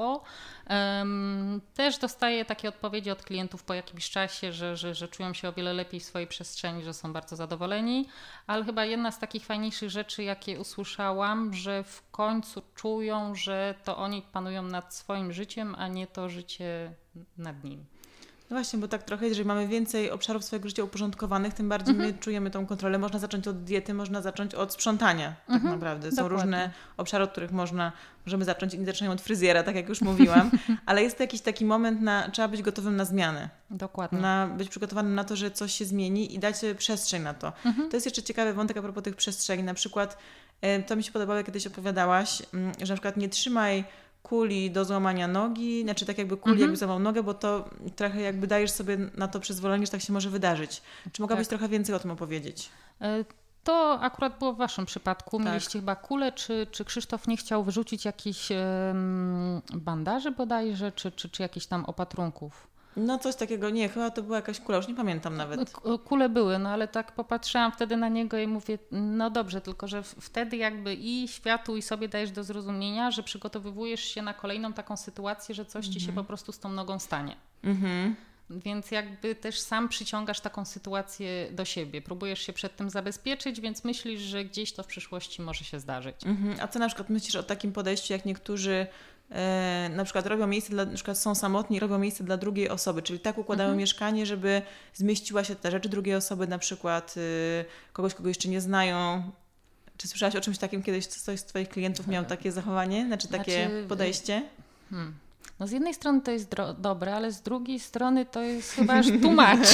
Też 1.74 1.98
dostaję 1.98 2.46
takie 2.46 2.70
odpowiedzi 2.70 3.12
od 3.12 3.24
klientów 3.24 3.64
po 3.64 3.74
jakimś 3.74 4.10
czasie, 4.10 4.52
że, 4.52 4.78
że, 4.78 4.96
że 4.96 5.08
czują 5.08 5.34
się 5.34 5.50
o 5.50 5.54
wiele 5.54 5.74
lepiej 5.74 6.00
w 6.00 6.04
swojej 6.04 6.28
przestrzeni, 6.28 6.84
że 6.84 6.94
są 6.94 7.14
bardzo 7.14 7.36
zadowoleni, 7.36 8.10
ale 8.48 8.66
chyba 8.66 8.86
jedna 8.86 9.12
z 9.12 9.20
takich 9.20 9.46
fajniejszych 9.46 9.90
rzeczy, 9.90 10.24
jakie 10.24 10.60
usłyszałam, 10.60 11.54
że 11.54 11.84
w 11.84 12.12
końcu 12.12 12.62
czują, 12.76 13.36
że 13.36 13.76
to 13.84 13.98
oni 13.98 14.22
panują 14.22 14.64
nad 14.64 14.94
swoim 14.94 15.34
życiem, 15.34 15.76
a 15.78 15.88
nie 15.88 16.08
to 16.08 16.30
życie 16.30 16.94
nad 17.38 17.64
nim. 17.64 17.93
No 18.54 18.60
właśnie, 18.60 18.80
bo 18.80 18.88
tak 18.88 19.04
trochę, 19.04 19.28
jeżeli 19.28 19.48
mamy 19.48 19.68
więcej 19.68 20.12
obszarów 20.12 20.44
swojego 20.44 20.70
życia 20.70 20.84
uporządkowanych, 20.84 21.54
tym 21.54 21.70
bardziej 21.70 21.96
my 21.96 22.04
mhm. 22.04 22.20
czujemy 22.20 22.52
tą 22.52 22.66
kontrolę. 22.66 22.98
Można 22.98 23.20
zacząć 23.20 23.48
od 23.48 23.64
diety, 23.64 23.94
można 23.94 24.22
zacząć 24.22 24.56
od 24.56 24.74
sprzątania 24.74 25.34
tak 25.48 25.56
mhm. 25.56 25.74
naprawdę. 25.74 26.12
Są 26.12 26.16
Dokładnie. 26.16 26.38
różne 26.38 26.72
obszary, 26.98 27.24
od 27.24 27.32
których 27.32 27.52
można, 27.52 27.92
możemy 28.26 28.46
zacząć. 28.46 28.74
Inni 28.74 28.86
zaczynają 28.86 29.14
od 29.14 29.22
fryzjera, 29.22 29.64
tak 29.64 29.76
jak 29.76 29.90
już 29.90 30.02
mówiłam, 30.02 30.52
ale 30.86 31.04
jest 31.04 31.18
to 31.18 31.24
jakiś 31.24 31.42
taki 31.42 31.66
moment 31.66 32.02
na, 32.02 32.30
trzeba 32.30 32.48
być 32.48 32.62
gotowym 32.62 32.96
na 32.96 33.06
zmianę. 33.06 33.50
Dokładnie. 33.70 34.20
Na 34.20 34.48
być 34.48 34.70
przygotowanym 34.70 35.16
na 35.16 35.24
to, 35.24 35.36
że 35.36 35.52
coś 35.52 35.74
się 35.74 35.86
zmieni 35.86 36.36
i 36.36 36.40
dać 36.40 36.56
przestrzeń 36.78 37.24
na 37.24 37.34
to. 37.34 37.54
Mhm. 37.66 37.90
To 37.90 37.98
jest 37.98 38.06
jeszcze 38.06 38.24
ciekawy 38.24 38.54
wątek 38.54 38.78
a 38.78 38.82
propos 38.82 39.04
tych 39.04 39.16
przestrzeni. 39.16 39.64
Na 39.64 39.74
przykład 39.74 40.18
to 40.88 40.96
mi 40.96 41.04
się 41.04 41.12
podobało, 41.12 41.38
jak 41.38 41.46
kiedyś 41.46 41.68
opowiadałaś, 41.68 42.42
mm, 42.54 42.72
że 42.82 42.94
na 42.94 42.96
przykład 42.96 43.18
nie 43.18 43.30
trzymaj 43.30 43.84
kuli 44.24 44.72
do 44.72 44.86
złamania 44.86 45.28
nogi, 45.28 45.84
znaczy 45.84 46.06
tak 46.06 46.18
jakby 46.18 46.38
kuli 46.38 46.54
mhm. 46.54 46.62
jakby 46.62 46.78
złamał 46.78 47.00
nogę, 47.00 47.24
bo 47.24 47.34
to 47.34 47.70
trochę 47.96 48.22
jakby 48.22 48.48
dajesz 48.48 48.72
sobie 48.72 48.98
na 48.98 49.28
to 49.28 49.40
przyzwolenie, 49.40 49.86
że 49.86 49.92
tak 49.92 50.02
się 50.02 50.14
może 50.14 50.30
wydarzyć. 50.30 50.82
Czy 51.12 51.22
mogłabyś 51.22 51.48
tak. 51.48 51.50
trochę 51.50 51.70
więcej 51.70 51.96
o 51.96 52.00
tym 52.00 52.12
opowiedzieć? 52.12 52.70
E, 53.02 53.26
to 53.64 54.00
akurat 54.02 54.40
było 54.40 54.54
w 54.54 54.58
Waszym 54.58 54.86
przypadku. 54.86 55.38
Tak. 55.38 55.48
Mieliście 55.48 55.80
chyba 55.80 55.96
kulę, 55.96 56.32
czy, 56.32 56.68
czy 56.72 56.86
Krzysztof 56.86 57.28
nie 57.28 57.38
chciał 57.38 57.64
wyrzucić 57.64 58.06
jakichś 58.06 58.52
um, 58.52 59.62
bandaży 59.74 60.32
bodajże, 60.32 60.92
czy, 60.92 61.12
czy, 61.12 61.30
czy 61.30 61.42
jakichś 61.42 61.66
tam 61.66 61.86
opatrunków? 61.86 62.68
No 62.96 63.20
coś 63.20 63.36
takiego, 63.36 63.70
nie, 63.70 63.90
chyba 63.90 64.12
to 64.12 64.24
była 64.24 64.36
jakaś 64.36 64.60
kula, 64.60 64.78
już 64.78 64.88
nie 64.88 64.96
pamiętam 64.96 65.38
nawet. 65.38 65.72
Kule 66.06 66.30
były, 66.30 66.60
no 66.60 66.70
ale 66.70 66.88
tak 66.88 67.12
popatrzyłam 67.12 67.72
wtedy 67.72 67.98
na 67.98 68.10
niego 68.10 68.38
i 68.38 68.48
mówię, 68.48 68.80
no 68.92 69.30
dobrze, 69.30 69.62
tylko 69.62 69.88
że 69.88 70.04
wtedy 70.04 70.58
jakby 70.58 70.94
i 70.94 71.28
światu 71.28 71.78
i 71.78 71.82
sobie 71.82 72.08
dajesz 72.08 72.32
do 72.32 72.44
zrozumienia, 72.44 73.12
że 73.12 73.24
przygotowywujesz 73.24 74.02
się 74.02 74.22
na 74.22 74.34
kolejną 74.34 74.74
taką 74.74 74.98
sytuację, 74.98 75.56
że 75.56 75.66
coś 75.66 75.88
ci 75.88 76.00
się 76.00 76.10
mhm. 76.10 76.16
po 76.16 76.24
prostu 76.24 76.52
z 76.52 76.60
tą 76.60 76.70
nogą 76.70 77.00
stanie. 77.00 77.36
Mhm. 77.64 78.16
Więc 78.50 78.92
jakby 78.92 79.36
też 79.36 79.60
sam 79.60 79.90
przyciągasz 79.90 80.40
taką 80.40 80.66
sytuację 80.66 81.52
do 81.52 81.66
siebie. 81.66 82.02
Próbujesz 82.02 82.40
się 82.40 82.54
przed 82.54 82.76
tym 82.76 82.90
zabezpieczyć, 82.90 83.62
więc 83.62 83.84
myślisz, 83.84 84.22
że 84.22 84.46
gdzieś 84.46 84.74
to 84.74 84.84
w 84.84 84.88
przyszłości 84.88 85.42
może 85.42 85.64
się 85.66 85.80
zdarzyć. 85.80 86.16
Mhm. 86.26 86.56
A 86.62 86.68
co 86.68 86.80
na 86.80 86.88
przykład 86.88 87.10
myślisz 87.10 87.36
o 87.36 87.44
takim 87.44 87.72
podejściu, 87.72 88.14
jak 88.14 88.26
niektórzy 88.26 88.88
na 89.90 90.04
przykład 90.04 90.26
robią 90.28 90.48
miejsce 90.48 90.72
dla, 90.72 90.86
na 90.86 90.94
przykład 90.94 91.18
są 91.18 91.36
samotni, 91.36 91.80
robią 91.80 91.98
miejsce 91.98 92.24
dla 92.24 92.38
drugiej 92.38 92.70
osoby, 92.70 93.02
czyli 93.02 93.20
tak 93.20 93.38
układają 93.38 93.68
mhm. 93.68 93.80
mieszkanie, 93.80 94.26
żeby 94.26 94.62
zmieściła 94.94 95.44
się 95.44 95.56
ta 95.56 95.72
rzecz 95.72 95.88
drugiej 95.88 96.16
osoby, 96.16 96.48
na 96.48 96.58
przykład 96.58 97.16
y, 97.18 97.66
kogoś, 97.94 98.14
kogo 98.14 98.30
jeszcze 98.30 98.50
nie 98.50 98.62
znają. 98.62 99.32
Czy 99.98 100.08
słyszałaś 100.08 100.36
o 100.36 100.42
czymś 100.42 100.58
takim 100.58 100.84
kiedyś, 100.84 101.08
ktoś 101.08 101.40
z 101.40 101.46
Twoich 101.46 101.70
klientów 101.70 102.08
miał 102.08 102.26
takie 102.26 102.52
zachowanie, 102.52 103.06
znaczy 103.08 103.28
takie 103.28 103.70
znaczy, 103.70 103.86
podejście? 103.90 104.44
Hmm. 104.90 105.23
No 105.60 105.68
z 105.68 105.72
jednej 105.72 105.94
strony 105.94 106.22
to 106.22 106.32
jest 106.32 106.56
dobre, 106.78 107.16
ale 107.16 107.32
z 107.32 107.42
drugiej 107.42 107.80
strony 107.80 108.26
to 108.26 108.42
jest 108.42 108.74
chyba 108.74 108.94
aż 108.94 109.06
tłumacz. 109.22 109.68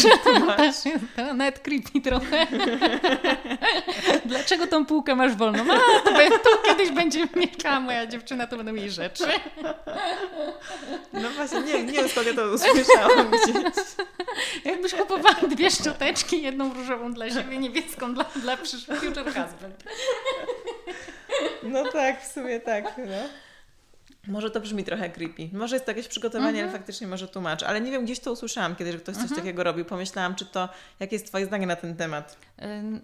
to 1.16 1.34
nawet 1.34 1.60
creepy 1.60 2.02
trochę. 2.02 2.48
Dlaczego 4.26 4.68
tą 4.68 4.86
półkę 4.86 5.16
masz 5.16 5.36
wolną? 5.36 5.64
A, 5.74 6.00
to, 6.00 6.40
tu 6.40 6.50
kiedyś 6.66 6.92
będzie 6.92 7.28
mieszkała 7.36 7.80
moja 7.80 8.08
dziewczyna, 8.08 8.48
to 8.48 8.58
będą 8.58 8.74
jej 8.74 8.92
rzeczy. 8.92 9.24
No 11.14 11.30
właśnie, 11.30 11.62
nie, 11.62 11.84
nie 11.84 11.94
ja 11.94 12.04
to 12.36 12.52
usłyszałam 12.54 13.32
gdzieś. 13.32 13.56
Jakbyś 14.66 14.94
kupowała 14.94 15.36
dwie 15.48 15.72
szczoteczki, 15.72 16.42
jedną 16.42 16.74
różową 16.74 17.14
dla 17.14 17.30
siebie, 17.30 17.58
niebieską 17.58 18.14
dla, 18.14 18.26
dla 18.36 18.58
przyszłego 18.58 19.02
future 19.02 19.26
husband. 19.26 19.84
No 21.64 21.84
tak, 21.92 22.24
w 22.24 22.32
sumie 22.32 22.60
tak. 22.60 22.98
No. 22.98 23.49
Może 24.28 24.52
to 24.52 24.60
brzmi 24.60 24.84
trochę 24.84 25.10
creepy. 25.10 25.50
Może 25.54 25.76
jest 25.76 25.86
to 25.86 25.92
jakieś 25.92 26.08
przygotowanie, 26.08 26.50
mm 26.50 26.62
-hmm. 26.62 26.70
ale 26.70 26.80
faktycznie 26.80 27.08
może 27.08 27.28
tłumacz. 27.28 27.64
Ale 27.64 27.82
nie 27.82 27.92
wiem, 27.92 28.06
gdzieś 28.06 28.20
to 28.20 28.32
usłyszałam 28.32 28.76
kiedyś, 28.76 28.94
że 28.94 29.00
ktoś 29.00 29.16
coś 29.16 29.24
mm 29.24 29.34
-hmm. 29.34 29.40
takiego 29.40 29.64
robił. 29.64 29.86
Pomyślałam, 29.86 30.36
czy 30.36 30.46
to, 30.46 30.70
jakie 31.00 31.16
jest 31.16 31.28
Twoje 31.28 31.46
zdanie 31.46 31.68
na 31.68 31.76
ten 31.76 31.96
temat? 31.96 32.38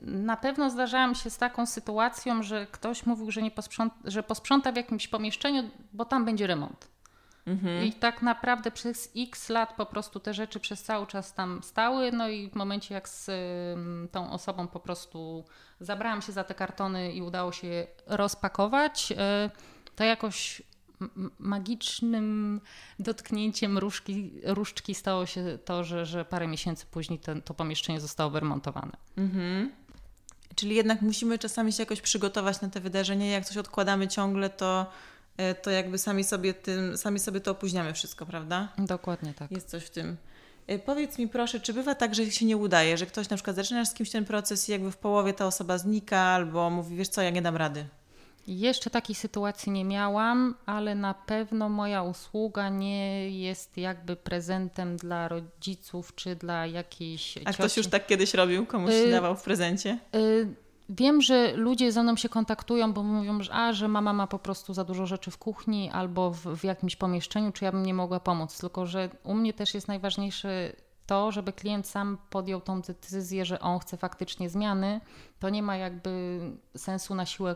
Na 0.01 0.37
pewno 0.37 0.69
zdarzałam 0.69 1.15
się 1.15 1.29
z 1.29 1.37
taką 1.37 1.65
sytuacją, 1.65 2.43
że 2.43 2.67
ktoś 2.71 3.05
mówił, 3.05 3.31
że, 3.31 3.41
nie 3.41 3.51
posprząta, 3.51 3.95
że 4.05 4.23
posprząta 4.23 4.71
w 4.71 4.75
jakimś 4.75 5.07
pomieszczeniu, 5.07 5.69
bo 5.93 6.05
tam 6.05 6.25
będzie 6.25 6.47
remont. 6.47 6.87
Mm 7.47 7.59
-hmm. 7.59 7.83
I 7.83 7.93
tak 7.93 8.21
naprawdę 8.21 8.71
przez 8.71 9.11
x 9.17 9.49
lat 9.49 9.73
po 9.73 9.85
prostu 9.85 10.19
te 10.19 10.33
rzeczy 10.33 10.59
przez 10.59 10.83
cały 10.83 11.07
czas 11.07 11.33
tam 11.33 11.63
stały. 11.63 12.11
No 12.11 12.29
i 12.29 12.49
w 12.49 12.55
momencie, 12.55 12.93
jak 12.93 13.09
z 13.09 13.31
tą 14.11 14.31
osobą 14.31 14.67
po 14.67 14.79
prostu 14.79 15.45
zabrałam 15.79 16.21
się 16.21 16.31
za 16.31 16.43
te 16.43 16.53
kartony 16.53 17.13
i 17.13 17.21
udało 17.21 17.51
się 17.51 17.67
je 17.67 17.87
rozpakować, 18.07 19.11
y, 19.11 19.15
to 19.95 20.03
jakoś 20.03 20.61
magicznym 21.39 22.61
dotknięciem 22.99 23.77
różki, 23.77 24.31
różdżki 24.43 24.95
stało 24.95 25.25
się 25.25 25.57
to, 25.65 25.83
że, 25.83 26.05
że 26.05 26.25
parę 26.25 26.47
miesięcy 26.47 26.85
później 26.91 27.19
ten, 27.19 27.41
to 27.41 27.53
pomieszczenie 27.53 28.01
zostało 28.01 28.29
wyremontowane. 28.29 28.97
Mhm. 29.17 29.71
Czyli 30.55 30.75
jednak 30.75 31.01
musimy 31.01 31.39
czasami 31.39 31.73
się 31.73 31.83
jakoś 31.83 32.01
przygotować 32.01 32.61
na 32.61 32.69
te 32.69 32.79
wydarzenia. 32.79 33.25
Jak 33.25 33.45
coś 33.45 33.57
odkładamy 33.57 34.07
ciągle, 34.07 34.49
to, 34.49 34.91
e, 35.37 35.55
to 35.55 35.71
jakby 35.71 35.97
sami 35.97 36.23
sobie, 36.23 36.53
tym, 36.53 36.97
sami 36.97 37.19
sobie 37.19 37.39
to 37.41 37.51
opóźniamy 37.51 37.93
wszystko, 37.93 38.25
prawda? 38.25 38.67
Dokładnie 38.77 39.33
tak. 39.33 39.51
Jest 39.51 39.69
coś 39.69 39.83
w 39.83 39.89
tym. 39.89 40.17
E, 40.67 40.79
powiedz 40.79 41.17
mi 41.17 41.27
proszę, 41.27 41.59
czy 41.59 41.73
bywa 41.73 41.95
tak, 41.95 42.15
że 42.15 42.31
się 42.31 42.45
nie 42.45 42.57
udaje, 42.57 42.97
że 42.97 43.05
ktoś 43.05 43.29
na 43.29 43.37
przykład 43.37 43.55
zaczyna 43.55 43.85
z 43.85 43.93
kimś 43.93 44.09
ten 44.09 44.25
proces 44.25 44.69
i 44.69 44.71
jakby 44.71 44.91
w 44.91 44.97
połowie 44.97 45.33
ta 45.33 45.47
osoba 45.47 45.77
znika 45.77 46.19
albo 46.19 46.69
mówi, 46.69 46.95
wiesz 46.95 47.07
co, 47.07 47.21
ja 47.21 47.29
nie 47.29 47.41
dam 47.41 47.55
rady? 47.55 47.85
Jeszcze 48.47 48.89
takiej 48.89 49.15
sytuacji 49.15 49.71
nie 49.71 49.85
miałam, 49.85 50.55
ale 50.65 50.95
na 50.95 51.13
pewno 51.13 51.69
moja 51.69 52.03
usługa 52.03 52.69
nie 52.69 53.29
jest 53.29 53.77
jakby 53.77 54.15
prezentem 54.15 54.97
dla 54.97 55.27
rodziców 55.27 56.15
czy 56.15 56.35
dla 56.35 56.65
jakiejś. 56.65 57.37
A 57.45 57.53
ktoś 57.53 57.77
już 57.77 57.87
tak 57.87 58.07
kiedyś 58.07 58.33
robił? 58.33 58.65
Komuś 58.65 58.93
y 58.93 59.11
dawał 59.11 59.35
w 59.35 59.43
prezencie? 59.43 59.99
Y 60.15 60.65
Wiem, 60.89 61.21
że 61.21 61.55
ludzie 61.55 61.91
ze 61.91 62.03
mną 62.03 62.15
się 62.15 62.29
kontaktują, 62.29 62.93
bo 62.93 63.03
mówią, 63.03 63.43
że, 63.43 63.53
a, 63.53 63.73
że 63.73 63.87
mama 63.87 64.13
ma 64.13 64.27
po 64.27 64.39
prostu 64.39 64.73
za 64.73 64.83
dużo 64.83 65.05
rzeczy 65.05 65.31
w 65.31 65.37
kuchni 65.37 65.89
albo 65.91 66.31
w, 66.31 66.41
w 66.41 66.63
jakimś 66.63 66.95
pomieszczeniu, 66.95 67.51
czy 67.51 67.65
ja 67.65 67.71
bym 67.71 67.85
nie 67.85 67.93
mogła 67.93 68.19
pomóc. 68.19 68.59
Tylko, 68.59 68.85
że 68.85 69.09
u 69.23 69.33
mnie 69.33 69.53
też 69.53 69.73
jest 69.73 69.87
najważniejsze 69.87 70.73
to, 71.05 71.31
żeby 71.31 71.53
klient 71.53 71.87
sam 71.87 72.17
podjął 72.29 72.61
tą 72.61 72.81
decyzję, 72.81 73.45
że 73.45 73.59
on 73.59 73.79
chce 73.79 73.97
faktycznie 73.97 74.49
zmiany. 74.49 75.01
To 75.39 75.49
nie 75.49 75.63
ma 75.63 75.77
jakby 75.77 76.39
sensu 76.77 77.15
na 77.15 77.25
siłę 77.25 77.55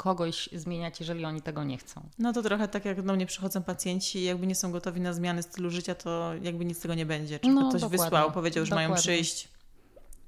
kogoś 0.00 0.48
zmieniać, 0.52 1.00
jeżeli 1.00 1.24
oni 1.24 1.42
tego 1.42 1.64
nie 1.64 1.78
chcą. 1.78 2.02
No 2.18 2.32
to 2.32 2.42
trochę 2.42 2.68
tak 2.68 2.84
jak 2.84 3.02
do 3.02 3.12
mnie 3.12 3.26
przychodzą 3.26 3.62
pacjenci 3.62 4.18
i 4.18 4.24
jakby 4.24 4.46
nie 4.46 4.54
są 4.54 4.72
gotowi 4.72 5.00
na 5.00 5.12
zmiany 5.12 5.42
stylu 5.42 5.70
życia, 5.70 5.94
to 5.94 6.32
jakby 6.42 6.64
nic 6.64 6.78
z 6.78 6.80
tego 6.80 6.94
nie 6.94 7.06
będzie. 7.06 7.38
Czy 7.38 7.48
no, 7.48 7.68
ktoś 7.68 7.84
wysłał, 7.84 8.32
powiedział, 8.32 8.64
że 8.64 8.70
dokładnie. 8.70 8.88
mają 8.88 9.00
przyjść. 9.00 9.48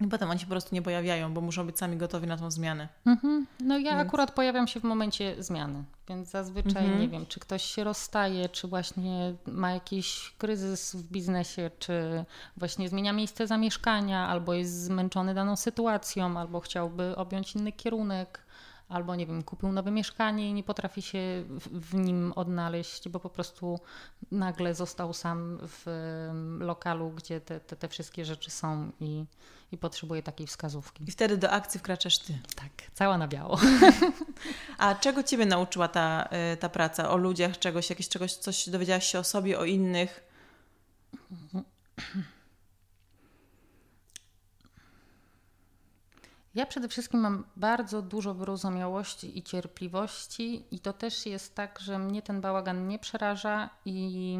I 0.01 0.09
potem 0.09 0.31
oni 0.31 0.41
się 0.41 0.47
po 0.47 0.51
prostu 0.51 0.75
nie 0.75 0.83
pojawiają, 0.83 1.35
bo 1.35 1.41
muszą 1.41 1.67
być 1.67 1.79
sami 1.79 1.97
gotowi 1.97 2.27
na 2.27 2.37
tą 2.37 2.51
zmianę. 2.51 2.89
Mhm. 3.07 3.47
No 3.61 3.79
ja 3.79 3.97
więc... 3.97 4.09
akurat 4.09 4.31
pojawiam 4.31 4.69
się 4.69 4.81
w 4.81 4.83
momencie 4.83 5.43
zmiany, 5.43 5.85
więc 6.09 6.31
zazwyczaj 6.31 6.85
mhm. 6.85 7.01
nie 7.01 7.09
wiem, 7.09 7.27
czy 7.27 7.41
ktoś 7.41 7.63
się 7.63 7.85
rozstaje, 7.85 8.49
czy 8.49 8.69
właśnie 8.69 9.35
ma 9.47 9.71
jakiś 9.71 10.35
kryzys 10.39 10.97
w 10.97 11.03
biznesie, 11.03 11.71
czy 11.79 12.25
właśnie 12.57 12.89
zmienia 12.89 13.13
miejsce 13.13 13.47
zamieszkania, 13.47 14.29
albo 14.29 14.55
jest 14.55 14.85
zmęczony 14.85 15.35
daną 15.35 15.57
sytuacją, 15.57 16.39
albo 16.39 16.61
chciałby 16.61 17.17
objąć 17.17 17.55
inny 17.55 17.73
kierunek 17.73 18.43
albo 18.93 19.17
nie 19.17 19.27
wiem, 19.27 19.43
kupił 19.43 19.73
nowe 19.73 19.91
mieszkanie 19.91 20.51
i 20.51 20.53
nie 20.53 20.63
potrafi 20.63 21.03
się 21.03 21.19
w, 21.71 21.95
nim 21.95 22.33
odnaleźć, 22.37 23.09
bo 23.09 23.21
po 23.21 23.31
prostu 23.31 23.81
nagle 24.31 24.75
został 24.75 25.13
sam 25.13 25.59
w 25.63 25.87
lokalu, 26.59 27.11
gdzie 27.11 27.41
te, 27.41 27.61
te, 27.61 27.77
te 27.77 27.89
wszystkie 27.89 28.25
rzeczy 28.25 28.51
są 28.51 28.91
i, 29.01 29.25
i 29.73 29.79
potrzebuje 29.79 30.23
takiej 30.23 30.47
wskazówki. 30.47 31.05
I 31.09 31.11
wtedy 31.11 31.37
do 31.37 31.51
akcji 31.51 31.81
wkraczasz 31.81 32.19
ty. 32.19 32.39
Tak, 32.57 32.91
cała 32.95 33.19
na 33.19 33.29
biało. 33.29 33.59
A 34.79 34.95
czego 34.95 35.23
ciebie 35.23 35.47
nauczyła 35.47 35.89
ta, 35.89 36.29
y, 36.53 36.57
ta 36.57 36.69
praca? 36.69 37.11
O 37.11 37.17
ludziach, 37.17 37.59
czegoś, 37.59 37.91
jakieś 37.91 38.09
czegoś, 38.09 38.35
coś 38.35 38.69
dowiedziałaś 38.69 39.07
się 39.07 39.19
o 39.19 39.25
sobie, 39.25 39.59
o 39.59 39.65
innych? 39.65 40.25
Ja 46.55 46.67
przede 46.67 46.89
wszystkim 46.89 47.21
mam 47.21 47.45
bardzo 47.57 48.03
dużo 48.03 48.35
wyrozumiałości 48.35 49.39
i 49.39 49.43
cierpliwości, 49.43 50.65
i 50.71 50.81
to 50.81 50.93
też 50.93 51.27
jest 51.27 51.55
tak, 51.55 51.79
że 51.81 51.99
mnie 51.99 52.23
ten 52.23 52.41
bałagan 52.41 52.89
nie 52.89 52.99
przeraża 52.99 53.71
i 53.85 54.39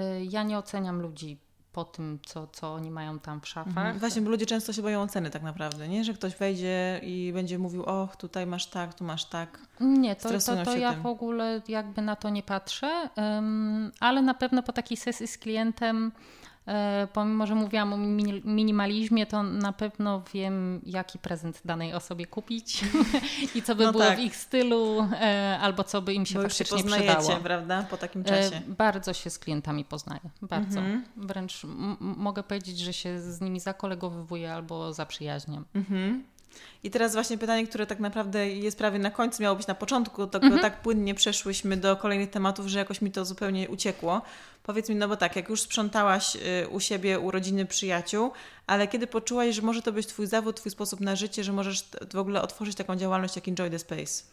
y, 0.00 0.24
ja 0.24 0.42
nie 0.42 0.58
oceniam 0.58 1.00
ludzi 1.00 1.38
po 1.72 1.84
tym, 1.84 2.18
co, 2.26 2.46
co 2.46 2.74
oni 2.74 2.90
mają 2.90 3.18
tam 3.18 3.40
w 3.40 3.48
szafach. 3.48 3.68
Mhm. 3.68 3.98
Właśnie, 3.98 4.22
bo 4.22 4.30
ludzie 4.30 4.46
często 4.46 4.72
się 4.72 4.82
boją 4.82 5.02
oceny 5.02 5.30
tak 5.30 5.42
naprawdę, 5.42 5.88
nie? 5.88 6.04
Że 6.04 6.14
ktoś 6.14 6.36
wejdzie 6.36 7.00
i 7.02 7.30
będzie 7.34 7.58
mówił, 7.58 7.82
och, 7.82 8.16
tutaj 8.16 8.46
masz 8.46 8.66
tak, 8.66 8.94
tu 8.94 9.04
masz 9.04 9.24
tak. 9.24 9.60
Nie, 9.80 10.16
to, 10.16 10.28
to, 10.28 10.64
to 10.64 10.76
ja 10.76 10.92
tym. 10.92 11.02
w 11.02 11.06
ogóle 11.06 11.62
jakby 11.68 12.02
na 12.02 12.16
to 12.16 12.30
nie 12.30 12.42
patrzę, 12.42 13.08
um, 13.16 13.92
ale 14.00 14.22
na 14.22 14.34
pewno 14.34 14.62
po 14.62 14.72
takiej 14.72 14.96
sesji 14.96 15.26
z 15.26 15.38
klientem 15.38 16.12
pomimo, 17.12 17.46
że 17.46 17.54
mówiłam 17.54 17.92
o 17.92 17.96
minimalizmie, 18.44 19.26
to 19.26 19.42
na 19.42 19.72
pewno 19.72 20.22
wiem, 20.34 20.80
jaki 20.86 21.18
prezent 21.18 21.60
danej 21.64 21.94
osobie 21.94 22.26
kupić 22.26 22.84
i 23.54 23.62
co 23.62 23.74
by 23.74 23.84
no 23.84 23.92
było 23.92 24.04
tak. 24.04 24.18
w 24.18 24.20
ich 24.20 24.36
stylu, 24.36 25.08
e, 25.12 25.58
albo 25.60 25.84
co 25.84 26.02
by 26.02 26.14
im 26.14 26.26
się 26.26 26.34
Bo 26.34 26.42
faktycznie 26.42 26.82
już 26.82 26.90
się 26.92 26.98
przydało. 26.98 27.40
prawda? 27.42 27.82
Po 27.90 27.96
takim 27.96 28.24
czasie. 28.24 28.56
E, 28.56 28.60
bardzo 28.68 29.12
się 29.12 29.30
z 29.30 29.38
klientami 29.38 29.84
poznaję. 29.84 30.20
Bardzo. 30.42 30.78
Mhm. 30.78 31.04
Wręcz 31.16 31.62
mogę 32.00 32.42
powiedzieć, 32.42 32.78
że 32.78 32.92
się 32.92 33.20
z 33.20 33.40
nimi 33.40 33.60
zakolegowywuję 33.60 34.54
albo 34.54 34.92
zaprzyjaźniam. 34.92 35.64
Mhm. 35.74 36.24
I 36.84 36.90
teraz 36.90 37.12
właśnie 37.12 37.38
pytanie, 37.38 37.66
które 37.66 37.86
tak 37.86 38.00
naprawdę 38.00 38.48
jest 38.48 38.78
prawie 38.78 38.98
na 38.98 39.10
końcu, 39.10 39.42
miało 39.42 39.56
być 39.56 39.66
na 39.66 39.74
początku, 39.74 40.26
to 40.26 40.38
mhm. 40.38 40.62
tak 40.62 40.82
płynnie 40.82 41.14
przeszłyśmy 41.14 41.76
do 41.76 41.96
kolejnych 41.96 42.30
tematów, 42.30 42.66
że 42.66 42.78
jakoś 42.78 43.02
mi 43.02 43.10
to 43.10 43.24
zupełnie 43.24 43.68
uciekło. 43.68 44.22
Powiedz 44.62 44.88
mi, 44.88 44.94
no 44.94 45.08
bo 45.08 45.16
tak, 45.16 45.36
jak 45.36 45.48
już 45.48 45.60
sprzątałaś 45.60 46.36
y, 46.36 46.68
u 46.68 46.80
siebie 46.80 47.20
urodziny 47.20 47.66
przyjaciół, 47.66 48.30
ale 48.66 48.88
kiedy 48.88 49.06
poczułaś, 49.06 49.54
że 49.54 49.62
może 49.62 49.82
to 49.82 49.92
być 49.92 50.06
Twój 50.06 50.26
zawód, 50.26 50.56
Twój 50.56 50.72
sposób 50.72 51.00
na 51.00 51.16
życie, 51.16 51.44
że 51.44 51.52
możesz 51.52 51.88
w 52.12 52.18
ogóle 52.18 52.42
otworzyć 52.42 52.76
taką 52.76 52.96
działalność 52.96 53.36
jak 53.36 53.48
Enjoy 53.48 53.70
the 53.70 53.78
Space? 53.78 54.24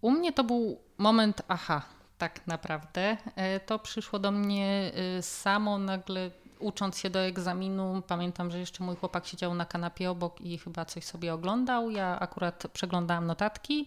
U 0.00 0.10
mnie 0.10 0.32
to 0.32 0.44
był 0.44 0.80
moment 0.98 1.42
aha, 1.48 1.82
tak 2.18 2.46
naprawdę. 2.46 3.16
E, 3.36 3.60
to 3.60 3.78
przyszło 3.78 4.18
do 4.18 4.30
mnie 4.30 4.92
y, 5.18 5.22
samo 5.22 5.78
nagle 5.78 6.30
ucząc 6.58 6.98
się 6.98 7.10
do 7.10 7.18
egzaminu, 7.18 8.02
pamiętam, 8.06 8.50
że 8.50 8.58
jeszcze 8.58 8.84
mój 8.84 8.96
chłopak 8.96 9.26
siedział 9.26 9.54
na 9.54 9.64
kanapie 9.64 10.10
obok 10.10 10.40
i 10.40 10.58
chyba 10.58 10.84
coś 10.84 11.04
sobie 11.04 11.34
oglądał. 11.34 11.90
Ja 11.90 12.20
akurat 12.20 12.64
przeglądałam 12.72 13.26
notatki 13.26 13.80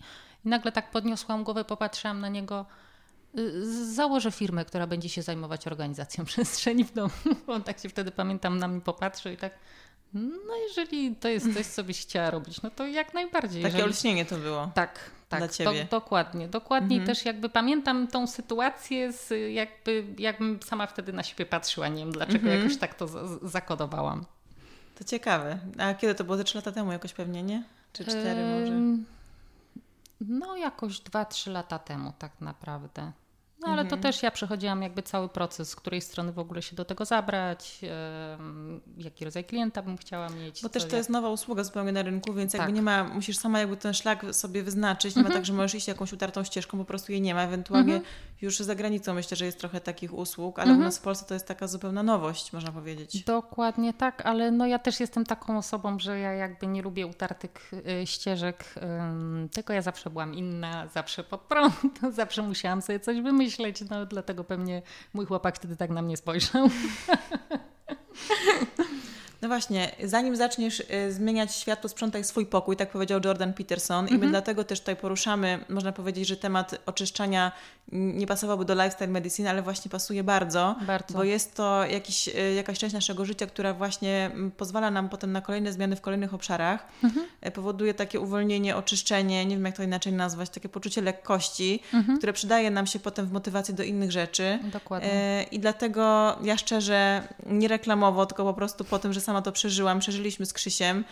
i 0.46 0.50
nagle 0.50 0.72
tak 0.72 0.92
podniosłam 0.92 1.44
głowę, 1.44 1.66
popatrzyłam 1.66 2.20
na 2.20 2.30
niego. 2.30 2.66
Założę 3.94 4.32
firmę, 4.32 4.66
która 4.66 4.88
będzie 4.88 5.10
się 5.10 5.22
zajmować 5.22 5.68
organizacją 5.68 6.26
przestrzeni 6.32 6.84
w 6.84 6.94
domu. 6.94 7.14
On 7.48 7.64
tak 7.64 7.80
się 7.80 7.90
wtedy 7.90 8.12
pamiętam 8.12 8.58
na 8.58 8.68
mnie 8.68 8.82
popatrzył 8.82 9.32
i 9.32 9.38
tak. 9.38 9.54
No, 10.14 10.56
jeżeli 10.68 11.16
to 11.16 11.28
jest 11.28 11.54
coś, 11.54 11.66
co 11.66 11.84
byś 11.84 12.02
chciała 12.02 12.30
robić, 12.30 12.62
no 12.62 12.70
to 12.70 12.88
jak 12.88 13.14
najbardziej. 13.14 13.64
Takie 13.64 13.76
jeżeli... 13.76 13.94
olśnienie 13.94 14.26
to 14.26 14.38
było. 14.38 14.72
Tak, 14.76 15.00
tak, 15.30 15.40
dla 15.40 15.48
ciebie. 15.48 15.84
Do, 15.84 16.00
dokładnie. 16.00 16.48
Dokładnie 16.48 16.98
mhm. 16.98 17.08
też 17.08 17.26
jakby 17.26 17.50
pamiętam 17.50 18.08
tą 18.08 18.28
sytuację, 18.28 19.14
z 19.14 19.54
jakby, 19.54 20.06
jakbym 20.18 20.60
sama 20.64 20.88
wtedy 20.88 21.14
na 21.14 21.24
siebie 21.24 21.46
patrzyła. 21.46 21.88
Nie 21.88 22.04
wiem 22.04 22.12
dlaczego 22.12 22.40
mhm. 22.40 22.62
jakoś 22.62 22.78
tak 22.78 22.96
to 22.96 23.08
zakodowałam. 23.48 24.26
To 24.96 25.04
ciekawe. 25.04 25.60
A 25.78 25.94
kiedy 25.94 26.16
to 26.16 26.24
było? 26.24 26.38
Ze 26.38 26.44
3 26.44 26.58
lata 26.58 26.72
temu 26.72 26.92
jakoś 26.92 27.14
pewnie, 27.14 27.44
nie? 27.44 27.64
Czy 27.94 28.06
4 28.06 28.26
może? 28.26 29.04
No 30.22 30.58
jakoś 30.58 31.02
2-3 31.02 31.52
lata 31.52 31.80
temu 31.80 32.14
tak 32.20 32.32
naprawdę. 32.42 33.12
No 33.62 33.68
ale 33.68 33.82
mhm. 33.82 33.90
to 33.90 33.98
też 33.98 34.24
ja 34.24 34.32
przechodziłam 34.32 34.82
jakby 34.82 35.04
cały 35.04 35.30
proces, 35.30 35.70
z 35.70 35.76
której 35.76 36.02
strony 36.02 36.32
w 36.32 36.40
ogóle 36.40 36.62
się 36.62 36.76
do 36.76 36.86
tego 36.86 37.06
zabrać, 37.06 37.82
yy, 37.82 37.90
jaki 38.98 39.26
rodzaj 39.26 39.46
klienta 39.46 39.82
bym 39.82 39.98
chciała 39.98 40.30
mieć. 40.30 40.62
Bo 40.62 40.70
też 40.70 40.84
to 40.84 40.90
jak... 40.90 40.98
jest 40.98 41.10
nowa 41.10 41.30
usługa 41.30 41.64
zupełnie 41.64 41.92
na 41.92 42.02
rynku, 42.02 42.34
więc 42.34 42.52
tak. 42.52 42.62
jakby 42.62 42.74
nie 42.74 42.82
ma, 42.82 43.04
musisz 43.04 43.38
sama 43.38 43.60
jakby 43.60 43.78
ten 43.78 43.94
szlak 43.94 44.26
sobie 44.32 44.64
wyznaczyć, 44.64 45.16
nie 45.16 45.24
ma 45.24 45.30
tak, 45.30 45.46
że 45.46 45.54
możesz 45.54 45.76
iść 45.76 45.88
jakąś 45.88 46.14
utartą 46.14 46.44
ścieżką, 46.44 46.78
po 46.78 46.86
prostu 46.86 47.12
jej 47.12 47.22
nie 47.22 47.36
ma. 47.36 47.42
Ewentualnie 47.42 47.96
mhm. 47.96 48.14
Już 48.42 48.58
za 48.58 48.76
granicą 48.76 49.14
myślę, 49.14 49.38
że 49.38 49.46
jest 49.46 49.60
trochę 49.60 49.82
takich 49.82 50.14
usług, 50.14 50.60
ale 50.60 50.68
u 50.68 50.74
mhm. 50.74 50.86
nas 50.86 50.98
w 50.98 51.02
Polsce 51.02 51.26
to 51.26 51.34
jest 51.34 51.48
taka 51.48 51.68
zupełna 51.68 52.04
nowość, 52.04 52.54
można 52.54 52.72
powiedzieć. 52.72 53.24
Dokładnie 53.24 53.94
tak, 53.94 54.26
ale 54.26 54.52
no 54.52 54.68
ja 54.68 54.80
też 54.80 55.00
jestem 55.00 55.26
taką 55.26 55.58
osobą, 55.58 56.00
że 56.00 56.20
ja 56.20 56.34
jakby 56.34 56.68
nie 56.68 56.82
lubię 56.82 57.08
utartych 57.08 57.72
y, 58.02 58.08
ścieżek, 58.08 58.76
tylko 59.54 59.74
ja 59.74 59.82
zawsze 59.82 60.10
byłam 60.10 60.34
inna, 60.34 60.88
zawsze 60.88 61.24
pod 61.24 61.42
prąd, 61.42 62.00
zawsze 62.12 62.42
musiałam 62.42 62.82
sobie 62.82 63.00
coś 63.00 63.22
wymyślić 63.22 63.52
myśleć, 63.52 63.90
no 63.90 64.06
dlatego 64.06 64.44
pewnie 64.44 64.82
mój 65.14 65.26
chłopak 65.26 65.56
wtedy 65.56 65.76
tak 65.76 65.90
na 65.90 66.02
mnie 66.02 66.18
spojrzał. 66.18 66.70
No 69.42 69.48
właśnie, 69.48 69.92
zanim 70.04 70.36
zaczniesz 70.36 70.80
y, 70.80 71.12
zmieniać 71.12 71.56
świat, 71.56 71.82
to 71.82 71.90
sprzątaj 71.90 72.24
swój 72.24 72.46
pokój, 72.46 72.78
tak 72.78 72.92
powiedział 72.92 73.20
Jordan 73.26 73.54
Peterson. 73.54 74.08
I 74.08 74.10
my 74.10 74.16
mhm. 74.16 74.32
dlatego 74.32 74.64
też 74.64 74.80
tutaj 74.80 74.96
poruszamy, 74.96 75.66
można 75.70 75.92
powiedzieć, 75.92 76.28
że 76.28 76.38
temat 76.38 76.76
oczyszczania 76.86 77.52
nie 77.92 78.28
pasowałby 78.28 78.66
do 78.66 78.74
lifestyle 78.74 79.08
medicine, 79.08 79.50
ale 79.50 79.62
właśnie 79.62 79.92
pasuje 79.92 80.24
bardzo, 80.24 80.76
bardzo. 80.88 81.14
bo 81.14 81.24
jest 81.24 81.56
to 81.56 81.86
jakiś, 81.86 82.28
y, 82.28 82.54
jakaś 82.56 82.80
część 82.80 82.94
naszego 82.94 83.26
życia, 83.26 83.48
która 83.48 83.74
właśnie 83.74 84.32
pozwala 84.58 84.92
nam 84.92 85.10
potem 85.10 85.32
na 85.32 85.42
kolejne 85.42 85.74
zmiany 85.74 85.96
w 85.96 86.02
kolejnych 86.02 86.34
obszarach. 86.34 86.88
Mhm. 87.04 87.26
Y, 87.48 87.52
powoduje 87.52 87.94
takie 87.94 88.20
uwolnienie, 88.20 88.76
oczyszczenie, 88.76 89.46
nie 89.46 89.56
wiem 89.56 89.66
jak 89.66 89.78
to 89.78 89.84
inaczej 89.84 90.14
nazwać, 90.14 90.50
takie 90.50 90.70
poczucie 90.70 91.02
lekkości, 91.02 91.80
mhm. 91.94 92.18
które 92.18 92.34
przydaje 92.34 92.72
nam 92.72 92.88
się 92.88 93.00
potem 93.00 93.26
w 93.28 93.32
motywacji 93.32 93.74
do 93.74 93.84
innych 93.84 94.12
rzeczy. 94.12 94.60
Dokładnie. 94.64 95.46
I 95.52 95.60
dlatego 95.60 96.36
ja 96.44 96.58
szczerze, 96.58 97.24
nie 97.46 97.68
reklamowo, 97.68 98.26
tylko 98.26 98.44
po 98.44 98.54
prostu 98.54 98.84
po 98.84 99.00
tym, 99.00 99.14
że 99.14 99.22
sam 99.22 99.32
sama 99.32 99.42
to 99.42 99.52
przeżyłam, 99.52 100.00
przeżyliśmy 100.00 100.46
z 100.46 100.54
Krzysiem. 100.54 101.04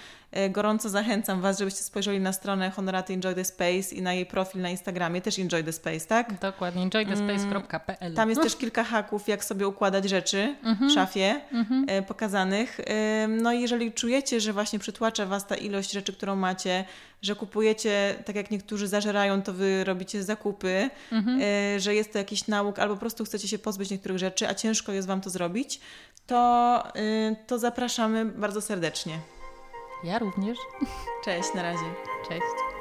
Gorąco 0.50 0.90
zachęcam 0.90 1.42
Was, 1.42 1.60
żebyście 1.60 1.84
spojrzeli 1.84 2.20
na 2.20 2.34
stronę 2.34 2.72
Honoraty 2.72 3.14
Enjoy 3.14 3.36
the 3.36 3.46
Space 3.46 3.96
i 3.96 4.02
na 4.02 4.14
jej 4.14 4.26
profil 4.26 4.62
na 4.62 4.70
Instagramie, 4.70 5.22
też 5.22 5.40
Enjoy 5.40 5.64
the 5.64 5.74
Space, 5.74 6.06
tak? 6.08 6.40
Dokładnie, 6.40 6.69
enjoythespace.pl. 6.78 8.14
Tam 8.14 8.30
jest 8.30 8.42
też 8.42 8.56
kilka 8.56 8.84
haków, 8.84 9.28
jak 9.28 9.46
sobie 9.46 9.68
układać 9.68 10.10
rzeczy 10.10 10.56
w 10.64 10.68
mhm. 10.68 10.92
szafie 10.92 11.42
mhm. 11.52 11.86
E, 11.88 12.02
pokazanych. 12.02 12.80
E, 12.80 13.28
no 13.28 13.54
i 13.54 13.62
jeżeli 13.62 13.92
czujecie, 13.92 14.40
że 14.40 14.54
właśnie 14.54 14.80
przytłacza 14.80 15.26
Was 15.26 15.48
ta 15.48 15.56
ilość 15.56 15.92
rzeczy, 15.92 16.14
którą 16.14 16.36
macie, 16.36 16.86
że 17.22 17.36
kupujecie, 17.36 18.16
tak 18.26 18.36
jak 18.36 18.52
niektórzy 18.52 18.88
zażerają, 18.88 19.42
to 19.42 19.54
wy 19.54 19.84
robicie 19.84 20.24
zakupy, 20.24 20.90
mhm. 21.12 21.40
że 21.80 21.96
jest 21.96 22.14
to 22.14 22.18
jakiś 22.18 22.48
nauk, 22.48 22.80
albo 22.80 22.94
po 22.94 23.00
prostu 23.00 23.26
chcecie 23.26 23.48
się 23.48 23.60
pozbyć 23.60 23.90
niektórych 23.90 24.18
rzeczy, 24.18 24.48
a 24.48 24.56
ciężko 24.56 24.92
jest 24.92 25.08
Wam 25.08 25.22
to 25.22 25.30
zrobić, 25.30 25.80
to, 26.28 26.84
to 27.48 27.60
zapraszamy 27.60 28.26
bardzo 28.26 28.62
serdecznie. 28.62 29.20
Ja 30.04 30.20
również. 30.20 30.58
Cześć, 31.26 31.54
na 31.56 31.64
razie. 31.64 31.94
Cześć. 32.30 32.79